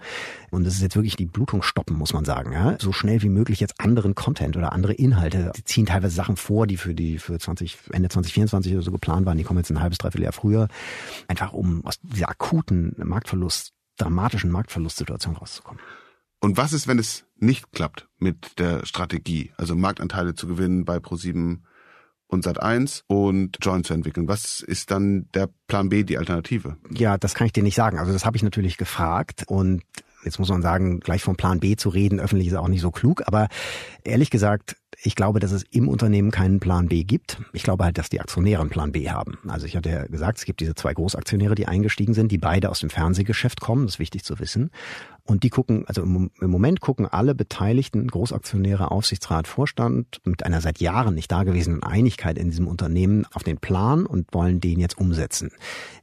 und 0.51 0.65
das 0.65 0.75
ist 0.75 0.83
jetzt 0.83 0.97
wirklich 0.97 1.17
die 1.17 1.27
Blutung 1.27 1.63
stoppen, 1.63 1.97
muss 1.97 2.13
man 2.13 2.25
sagen. 2.25 2.53
Ja? 2.53 2.77
So 2.81 2.93
schnell 2.93 3.23
wie 3.23 3.29
möglich 3.29 3.61
jetzt 3.61 3.81
anderen 3.81 4.15
Content 4.15 4.57
oder 4.57 4.73
andere 4.73 4.93
Inhalte. 4.93 5.53
Die 5.57 5.65
ziehen 5.65 5.87
teilweise 5.87 6.15
Sachen 6.15 6.37
vor, 6.37 6.67
die 6.67 6.77
für 6.77 6.95
die 6.95 7.19
für 7.19 7.39
20, 7.39 7.79
Ende 7.93 8.09
2024 8.09 8.75
oder 8.75 8.83
so 8.83 8.93
geplant 8.93 9.27
waren. 9.27 9.39
Die 9.39 9.45
kommen 9.45 9.59
jetzt 9.59 9.71
ein 9.71 9.81
halbes, 9.81 9.99
dreiviertel 9.99 10.25
Jahr 10.25 10.33
früher. 10.33 10.69
Einfach 11.29 11.53
um 11.53 11.85
aus 11.85 11.99
dieser 12.03 12.29
akuten 12.29 12.95
Marktverlust, 12.97 13.73
dramatischen 13.97 14.51
Marktverlustsituation 14.51 15.37
rauszukommen. 15.37 15.81
Und 16.41 16.57
was 16.57 16.73
ist, 16.73 16.89
wenn 16.89 16.99
es 16.99 17.25
nicht 17.37 17.71
klappt 17.73 18.09
mit 18.19 18.59
der 18.59 18.85
Strategie, 18.87 19.53
also 19.57 19.75
Marktanteile 19.75 20.35
zu 20.35 20.47
gewinnen 20.47 20.85
bei 20.85 20.97
Pro7 20.97 21.59
und 22.27 22.47
Sat1 22.47 23.03
und 23.07 23.59
Joint 23.61 23.87
zu 23.87 23.93
entwickeln? 23.93 24.27
Was 24.27 24.61
ist 24.61 24.91
dann 24.91 25.29
der 25.35 25.51
Plan 25.67 25.91
B, 25.91 26.03
die 26.03 26.17
Alternative? 26.17 26.77
Ja, 26.91 27.19
das 27.19 27.35
kann 27.35 27.47
ich 27.47 27.53
dir 27.53 27.63
nicht 27.63 27.75
sagen. 27.75 27.99
Also 27.99 28.13
das 28.13 28.25
habe 28.25 28.37
ich 28.37 28.43
natürlich 28.43 28.79
gefragt 28.79 29.45
und 29.47 29.83
jetzt 30.25 30.39
muss 30.39 30.49
man 30.49 30.63
sagen, 30.63 31.01
gleich 31.01 31.23
vom 31.23 31.37
Plan 31.37 31.61
B 31.61 31.77
zu 31.77 31.89
reden, 31.91 32.21
öffentlich 32.21 32.49
ist 32.49 32.55
auch 32.55 32.69
nicht 32.69 32.83
so 32.83 32.91
klug, 32.91 33.23
aber 33.27 33.49
ehrlich 34.05 34.31
gesagt, 34.31 34.77
ich 35.03 35.15
glaube, 35.15 35.41
dass 35.41 35.53
es 35.53 35.65
im 35.71 35.89
Unternehmen 35.89 36.31
keinen 36.31 36.61
Plan 36.61 36.89
B 36.89 37.05
gibt. 37.05 37.41
Ich 37.53 37.63
glaube 37.63 37.85
halt, 37.85 37.97
dass 37.97 38.11
die 38.11 38.21
Aktionäre 38.21 38.61
einen 38.61 38.71
Plan 38.71 38.93
B 38.93 39.09
haben. 39.09 39.39
Also 39.49 39.67
ich 39.67 39.77
hatte 39.77 39.89
ja 39.89 40.07
gesagt, 40.07 40.39
es 40.39 40.45
gibt 40.45 40.61
diese 40.61 40.75
zwei 40.75 40.93
Großaktionäre, 40.93 41.55
die 41.55 41.67
eingestiegen 41.67 42.13
sind, 42.13 42.31
die 42.31 42.39
beide 42.39 42.69
aus 42.69 42.81
dem 42.81 42.91
Fernsehgeschäft 42.91 43.61
kommen. 43.61 43.87
Das 43.87 43.95
ist 43.95 43.99
wichtig 43.99 44.25
zu 44.25 44.39
wissen. 44.39 44.71
Und 45.25 45.43
die 45.43 45.49
gucken, 45.49 45.85
also 45.87 46.03
im, 46.03 46.31
Moment 46.41 46.81
gucken 46.81 47.07
alle 47.07 47.35
beteiligten 47.35 48.07
Großaktionäre, 48.09 48.91
Aufsichtsrat, 48.91 49.47
Vorstand 49.47 50.21
mit 50.25 50.45
einer 50.45 50.61
seit 50.61 50.81
Jahren 50.81 51.15
nicht 51.15 51.33
dagewesenen 51.33 51.83
Einigkeit 51.83 52.37
in 52.37 52.51
diesem 52.51 52.69
Unternehmen 52.69 53.25
auf 53.33 53.43
den 53.43 53.59
Plan 53.59 54.05
und 54.05 54.35
wollen 54.35 54.61
den 54.61 54.81
jetzt 54.81 54.99
umsetzen. 54.99 55.51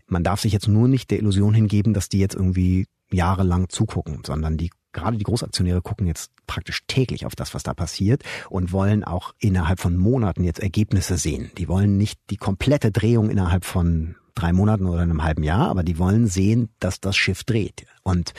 Man 0.07 0.23
darf 0.23 0.41
sich 0.41 0.53
jetzt 0.53 0.67
nur 0.67 0.87
nicht 0.87 1.11
der 1.11 1.19
Illusion 1.19 1.53
hingeben, 1.53 1.93
dass 1.93 2.09
die 2.09 2.19
jetzt 2.19 2.35
irgendwie 2.35 2.87
jahrelang 3.11 3.69
zugucken, 3.69 4.21
sondern 4.25 4.57
die 4.57 4.71
gerade 4.97 5.17
die 5.17 5.23
Großaktionäre 5.23 5.81
gucken 5.81 6.07
jetzt 6.07 6.31
praktisch 6.47 6.81
täglich 6.87 7.25
auf 7.25 7.35
das, 7.35 7.53
was 7.53 7.63
da 7.63 7.73
passiert 7.73 8.23
und 8.49 8.71
wollen 8.71 9.03
auch 9.03 9.33
innerhalb 9.39 9.79
von 9.79 9.95
Monaten 9.95 10.43
jetzt 10.43 10.59
Ergebnisse 10.59 11.17
sehen. 11.17 11.51
Die 11.57 11.67
wollen 11.67 11.97
nicht 11.97 12.19
die 12.31 12.37
komplette 12.37 12.91
Drehung 12.91 13.29
innerhalb 13.29 13.63
von 13.63 14.15
drei 14.33 14.53
Monaten 14.53 14.87
oder 14.87 15.01
einem 15.01 15.23
halben 15.23 15.43
Jahr, 15.43 15.69
aber 15.69 15.83
die 15.83 15.99
wollen 15.99 16.27
sehen, 16.27 16.69
dass 16.79 16.99
das 16.99 17.15
Schiff 17.15 17.43
dreht. 17.43 17.85
Und 18.03 18.33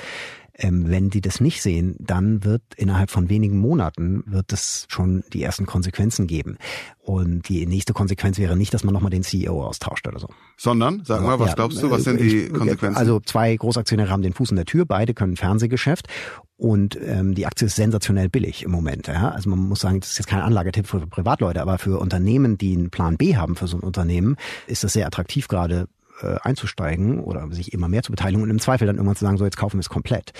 ähm, 0.60 0.88
wenn 0.88 1.08
die 1.08 1.20
das 1.20 1.40
nicht 1.40 1.62
sehen, 1.62 1.94
dann 2.00 2.42
wird 2.42 2.62
innerhalb 2.76 3.10
von 3.10 3.28
wenigen 3.28 3.58
Monaten 3.58 4.24
wird 4.26 4.52
es 4.52 4.86
schon 4.88 5.22
die 5.32 5.42
ersten 5.42 5.66
Konsequenzen 5.66 6.26
geben. 6.26 6.58
Und 6.98 7.48
die 7.48 7.64
nächste 7.66 7.92
Konsequenz 7.92 8.38
wäre 8.38 8.56
nicht, 8.56 8.74
dass 8.74 8.82
man 8.82 8.92
nochmal 8.92 9.10
den 9.10 9.22
CEO 9.22 9.64
austauscht 9.64 10.08
oder 10.08 10.18
so. 10.18 10.28
Sondern, 10.56 11.02
sag 11.04 11.22
mal, 11.22 11.38
was 11.38 11.50
ja, 11.50 11.54
glaubst 11.54 11.80
du, 11.80 11.90
was 11.90 12.02
sind 12.02 12.20
die 12.20 12.48
Konsequenzen? 12.48 12.98
Also 12.98 13.20
zwei 13.20 13.54
Großaktionäre 13.54 14.10
haben 14.10 14.22
den 14.22 14.34
Fuß 14.34 14.50
in 14.50 14.56
der 14.56 14.66
Tür, 14.66 14.84
beide 14.84 15.14
können 15.14 15.36
Fernsehgeschäft 15.36 16.08
und 16.58 16.98
ähm, 17.00 17.36
die 17.36 17.46
Aktie 17.46 17.68
ist 17.68 17.76
sensationell 17.76 18.28
billig 18.28 18.64
im 18.64 18.72
Moment. 18.72 19.06
Ja? 19.06 19.30
Also 19.30 19.48
man 19.48 19.60
muss 19.60 19.80
sagen, 19.80 20.00
das 20.00 20.10
ist 20.10 20.18
jetzt 20.18 20.26
kein 20.26 20.40
Anlagetipp 20.40 20.88
für 20.88 21.06
Privatleute, 21.06 21.62
aber 21.62 21.78
für 21.78 22.00
Unternehmen, 22.00 22.58
die 22.58 22.76
einen 22.76 22.90
Plan 22.90 23.16
B 23.16 23.36
haben 23.36 23.54
für 23.54 23.68
so 23.68 23.76
ein 23.76 23.82
Unternehmen, 23.82 24.36
ist 24.66 24.82
das 24.82 24.92
sehr 24.92 25.06
attraktiv 25.06 25.46
gerade 25.46 25.86
äh, 26.20 26.36
einzusteigen 26.42 27.20
oder 27.20 27.48
sich 27.52 27.72
immer 27.72 27.88
mehr 27.88 28.02
zu 28.02 28.10
beteiligen 28.10 28.42
und 28.42 28.50
im 28.50 28.58
Zweifel 28.58 28.88
dann 28.88 28.96
irgendwann 28.96 29.14
zu 29.14 29.24
sagen, 29.24 29.38
so 29.38 29.44
jetzt 29.44 29.56
kaufen 29.56 29.76
wir 29.76 29.82
es 29.82 29.88
komplett 29.88 30.32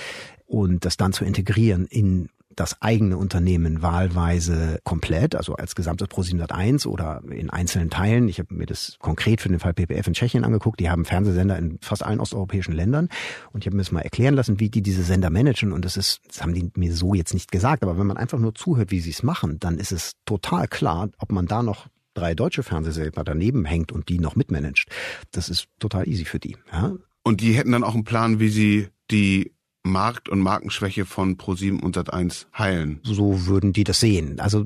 und 0.45 0.83
das 0.83 0.97
dann 0.97 1.13
zu 1.13 1.23
integrieren 1.23 1.85
in 1.85 2.29
das 2.59 2.81
eigene 2.81 3.17
Unternehmen 3.17 3.81
wahlweise 3.81 4.79
komplett, 4.83 5.35
also 5.35 5.55
als 5.55 5.75
gesamtes 5.75 6.09
Pro 6.09 6.23
701 6.23 6.85
oder 6.85 7.21
in 7.29 7.49
einzelnen 7.49 7.89
Teilen. 7.89 8.27
Ich 8.27 8.39
habe 8.39 8.53
mir 8.53 8.65
das 8.65 8.97
konkret 8.99 9.39
für 9.39 9.47
den 9.47 9.59
Fall 9.59 9.73
PPF 9.73 10.07
in 10.07 10.13
Tschechien 10.13 10.43
angeguckt. 10.43 10.79
Die 10.79 10.89
haben 10.89 11.05
Fernsehsender 11.05 11.57
in 11.57 11.79
fast 11.81 12.03
allen 12.03 12.19
osteuropäischen 12.19 12.73
Ländern 12.73 13.07
und 13.53 13.63
ich 13.63 13.67
habe 13.67 13.77
mir 13.77 13.83
das 13.83 13.93
mal 13.93 14.01
erklären 14.01 14.35
lassen, 14.35 14.59
wie 14.59 14.69
die 14.69 14.81
diese 14.81 15.03
Sender 15.03 15.29
managen 15.29 15.71
und 15.71 15.85
das 15.85 15.95
ist, 15.95 16.19
das 16.27 16.41
haben 16.41 16.53
die 16.53 16.69
mir 16.75 16.93
so 16.93 17.13
jetzt 17.13 17.33
nicht 17.33 17.51
gesagt, 17.51 17.81
aber 17.81 17.97
wenn 17.97 18.07
man 18.07 18.17
einfach 18.17 18.39
nur 18.39 18.53
zuhört, 18.53 18.91
wie 18.91 18.99
sie 18.99 19.11
es 19.11 19.23
machen, 19.23 19.59
dann 19.59 19.77
ist 19.77 19.93
es 19.93 20.13
total 20.25 20.67
klar, 20.67 21.09
ob 21.17 21.31
man 21.31 21.45
da 21.45 21.63
noch 21.63 21.87
drei 22.13 22.35
deutsche 22.35 22.63
Fernsehsender 22.63 23.23
daneben 23.23 23.63
hängt 23.63 23.93
und 23.93 24.09
die 24.09 24.19
noch 24.19 24.35
mitmanagt. 24.35 24.85
Das 25.31 25.47
ist 25.47 25.67
total 25.79 26.09
easy 26.09 26.25
für 26.25 26.39
die. 26.39 26.57
Ja? 26.73 26.93
Und 27.23 27.39
die 27.39 27.53
hätten 27.53 27.71
dann 27.71 27.85
auch 27.85 27.93
einen 27.93 28.03
Plan, 28.03 28.39
wie 28.39 28.49
sie 28.49 28.89
die 29.11 29.53
Markt- 29.91 30.29
und 30.29 30.39
Markenschwäche 30.39 31.05
von 31.05 31.37
Pro7 31.37 31.81
und 31.81 31.97
Sat1 31.97 32.45
heilen. 32.57 32.99
So 33.03 33.47
würden 33.47 33.73
die 33.73 33.83
das 33.83 33.99
sehen. 33.99 34.39
Also 34.39 34.65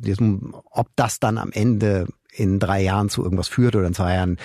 ob 0.71 0.87
das 0.95 1.19
dann 1.19 1.37
am 1.37 1.51
Ende 1.51 2.07
in 2.35 2.59
drei 2.59 2.81
Jahren 2.81 3.09
zu 3.09 3.23
irgendwas 3.23 3.47
führt 3.47 3.75
oder 3.75 3.87
in 3.87 3.93
zwei 3.93 4.15
Jahren, 4.15 4.37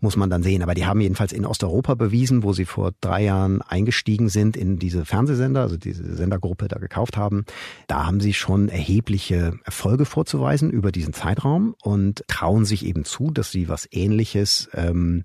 muss 0.00 0.16
man 0.16 0.30
dann 0.30 0.42
sehen. 0.42 0.62
Aber 0.62 0.74
die 0.74 0.86
haben 0.86 1.00
jedenfalls 1.00 1.32
in 1.32 1.44
Osteuropa 1.44 1.94
bewiesen, 1.94 2.42
wo 2.42 2.52
sie 2.52 2.64
vor 2.64 2.92
drei 3.00 3.24
Jahren 3.24 3.62
eingestiegen 3.62 4.28
sind 4.28 4.56
in 4.56 4.78
diese 4.78 5.04
Fernsehsender, 5.04 5.62
also 5.62 5.76
diese 5.76 6.14
Sendergruppe 6.14 6.68
da 6.68 6.78
gekauft 6.78 7.16
haben. 7.16 7.44
Da 7.86 8.06
haben 8.06 8.20
sie 8.20 8.34
schon 8.34 8.68
erhebliche 8.68 9.58
Erfolge 9.64 10.04
vorzuweisen 10.04 10.70
über 10.70 10.92
diesen 10.92 11.14
Zeitraum 11.14 11.74
und 11.82 12.24
trauen 12.28 12.64
sich 12.64 12.86
eben 12.86 13.04
zu, 13.04 13.30
dass 13.30 13.50
sie 13.50 13.68
was 13.68 13.88
Ähnliches 13.90 14.68
ähm, 14.74 15.24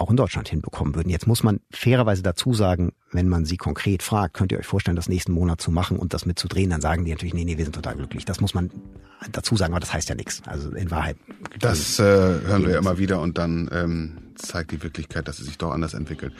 auch 0.00 0.10
in 0.10 0.16
Deutschland 0.16 0.48
hinbekommen 0.48 0.94
würden. 0.94 1.10
Jetzt 1.10 1.26
muss 1.26 1.42
man 1.42 1.60
fairerweise 1.70 2.22
dazu 2.22 2.54
sagen, 2.54 2.92
wenn 3.12 3.28
man 3.28 3.44
sie 3.44 3.56
konkret 3.56 4.02
fragt, 4.02 4.34
könnt 4.34 4.50
ihr 4.52 4.58
euch 4.58 4.66
vorstellen, 4.66 4.96
das 4.96 5.08
nächsten 5.08 5.32
Monat 5.32 5.60
zu 5.60 5.70
machen 5.70 5.98
und 5.98 6.14
das 6.14 6.26
mitzudrehen, 6.26 6.70
dann 6.70 6.80
sagen 6.80 7.04
die 7.04 7.10
natürlich, 7.10 7.34
nee, 7.34 7.44
nee, 7.44 7.58
wir 7.58 7.64
sind 7.64 7.74
total 7.74 7.96
glücklich. 7.96 8.24
Das 8.24 8.40
muss 8.40 8.54
man 8.54 8.70
dazu 9.30 9.56
sagen, 9.56 9.74
aber 9.74 9.80
das 9.80 9.92
heißt 9.92 10.08
ja 10.08 10.14
nichts. 10.14 10.42
Also 10.46 10.70
in 10.70 10.90
Wahrheit. 10.90 11.16
Das 11.58 11.98
äh, 11.98 12.02
hören 12.02 12.62
wir 12.62 12.70
ja 12.70 12.78
immer 12.78 12.98
wieder 12.98 13.20
und 13.20 13.36
dann 13.36 13.68
ähm, 13.72 14.16
zeigt 14.36 14.72
die 14.72 14.82
Wirklichkeit, 14.82 15.28
dass 15.28 15.38
es 15.38 15.46
sich 15.46 15.58
doch 15.58 15.70
anders 15.70 15.94
entwickelt. 15.94 16.32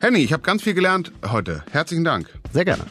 Henny, 0.00 0.18
ich 0.18 0.32
habe 0.32 0.42
ganz 0.42 0.62
viel 0.62 0.74
gelernt 0.74 1.12
heute. 1.30 1.64
Herzlichen 1.70 2.04
Dank. 2.04 2.28
Sehr 2.52 2.64
gerne. 2.64 2.84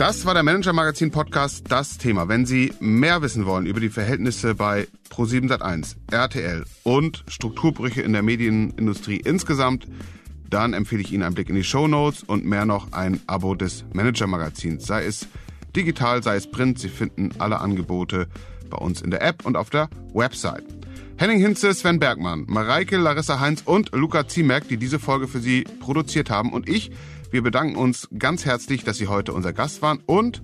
Das 0.00 0.24
war 0.24 0.32
der 0.32 0.42
Manager 0.42 0.72
Magazin 0.72 1.10
Podcast 1.10 1.66
Das 1.68 1.98
Thema. 1.98 2.26
Wenn 2.26 2.46
Sie 2.46 2.72
mehr 2.80 3.20
wissen 3.20 3.44
wollen 3.44 3.66
über 3.66 3.80
die 3.80 3.90
Verhältnisse 3.90 4.54
bei 4.54 4.88
Pro7 5.10 5.50
Sat1, 5.50 5.96
RTL 6.10 6.64
und 6.84 7.22
Strukturbrüche 7.28 8.00
in 8.00 8.14
der 8.14 8.22
Medienindustrie 8.22 9.18
insgesamt, 9.18 9.86
dann 10.48 10.72
empfehle 10.72 11.02
ich 11.02 11.12
Ihnen 11.12 11.22
einen 11.22 11.34
Blick 11.34 11.50
in 11.50 11.54
die 11.54 11.64
Show 11.64 11.86
Notes 11.86 12.22
und 12.22 12.46
mehr 12.46 12.64
noch 12.64 12.92
ein 12.92 13.20
Abo 13.26 13.54
des 13.54 13.84
Manager 13.92 14.26
Magazins. 14.26 14.86
Sei 14.86 15.04
es 15.04 15.26
digital, 15.76 16.22
sei 16.22 16.36
es 16.36 16.50
print. 16.50 16.78
Sie 16.78 16.88
finden 16.88 17.32
alle 17.36 17.60
Angebote 17.60 18.26
bei 18.70 18.78
uns 18.78 19.02
in 19.02 19.10
der 19.10 19.20
App 19.20 19.44
und 19.44 19.58
auf 19.58 19.68
der 19.68 19.90
Website. 20.14 20.64
Henning 21.18 21.40
Hinze, 21.40 21.74
Sven 21.74 21.98
Bergmann, 21.98 22.46
Mareike, 22.48 22.96
Larissa 22.96 23.38
Heinz 23.38 23.60
und 23.66 23.92
Luca 23.92 24.26
Ziemek, 24.26 24.66
die 24.66 24.78
diese 24.78 24.98
Folge 24.98 25.28
für 25.28 25.40
Sie 25.40 25.64
produziert 25.78 26.30
haben 26.30 26.54
und 26.54 26.70
ich 26.70 26.90
wir 27.30 27.42
bedanken 27.42 27.76
uns 27.76 28.08
ganz 28.18 28.44
herzlich, 28.44 28.84
dass 28.84 28.98
Sie 28.98 29.08
heute 29.08 29.32
unser 29.32 29.52
Gast 29.52 29.82
waren 29.82 30.00
und 30.06 30.42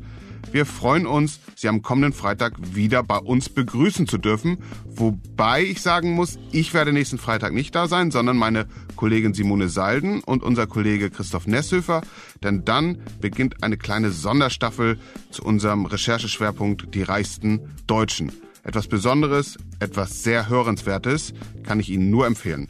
wir 0.53 0.65
freuen 0.65 1.07
uns, 1.07 1.41
Sie 1.55 1.69
am 1.69 1.83
kommenden 1.83 2.13
Freitag 2.13 2.55
wieder 2.75 3.03
bei 3.03 3.19
uns 3.19 3.49
begrüßen 3.49 4.07
zu 4.07 4.19
dürfen. 4.19 4.59
Wobei 4.87 5.63
ich 5.65 5.83
sagen 5.83 6.13
muss, 6.13 6.39
ich 6.53 6.73
werde 6.73 6.93
nächsten 6.93 7.19
Freitag 7.19 7.53
nicht 7.53 7.75
da 7.75 7.89
sein, 7.89 8.11
sondern 8.11 8.37
meine 8.37 8.67
Kollegin 8.95 9.35
Simone 9.35 9.69
Salden 9.69 10.21
und 10.23 10.43
unser 10.43 10.67
Kollege 10.67 11.11
Christoph 11.11 11.47
Nesshöfer. 11.47 12.03
Denn 12.43 12.65
dann 12.65 12.99
beginnt 13.21 13.63
eine 13.63 13.77
kleine 13.77 14.11
Sonderstaffel 14.11 14.99
zu 15.31 15.43
unserem 15.43 15.87
Rechercheschwerpunkt 15.87 16.95
Die 16.95 17.03
reichsten 17.03 17.61
Deutschen. 17.87 18.33
Etwas 18.63 18.89
Besonderes, 18.89 19.59
etwas 19.79 20.23
sehr 20.23 20.49
Hörenswertes, 20.49 21.35
kann 21.65 21.81
ich 21.81 21.91
Ihnen 21.91 22.11
nur 22.11 22.27
empfehlen. 22.27 22.69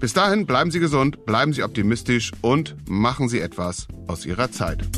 Bis 0.00 0.14
dahin 0.14 0.46
bleiben 0.46 0.70
Sie 0.70 0.80
gesund, 0.80 1.26
bleiben 1.26 1.52
Sie 1.52 1.62
optimistisch 1.62 2.32
und 2.40 2.74
machen 2.88 3.28
Sie 3.28 3.38
etwas 3.38 3.86
aus 4.06 4.24
Ihrer 4.24 4.50
Zeit. 4.50 4.88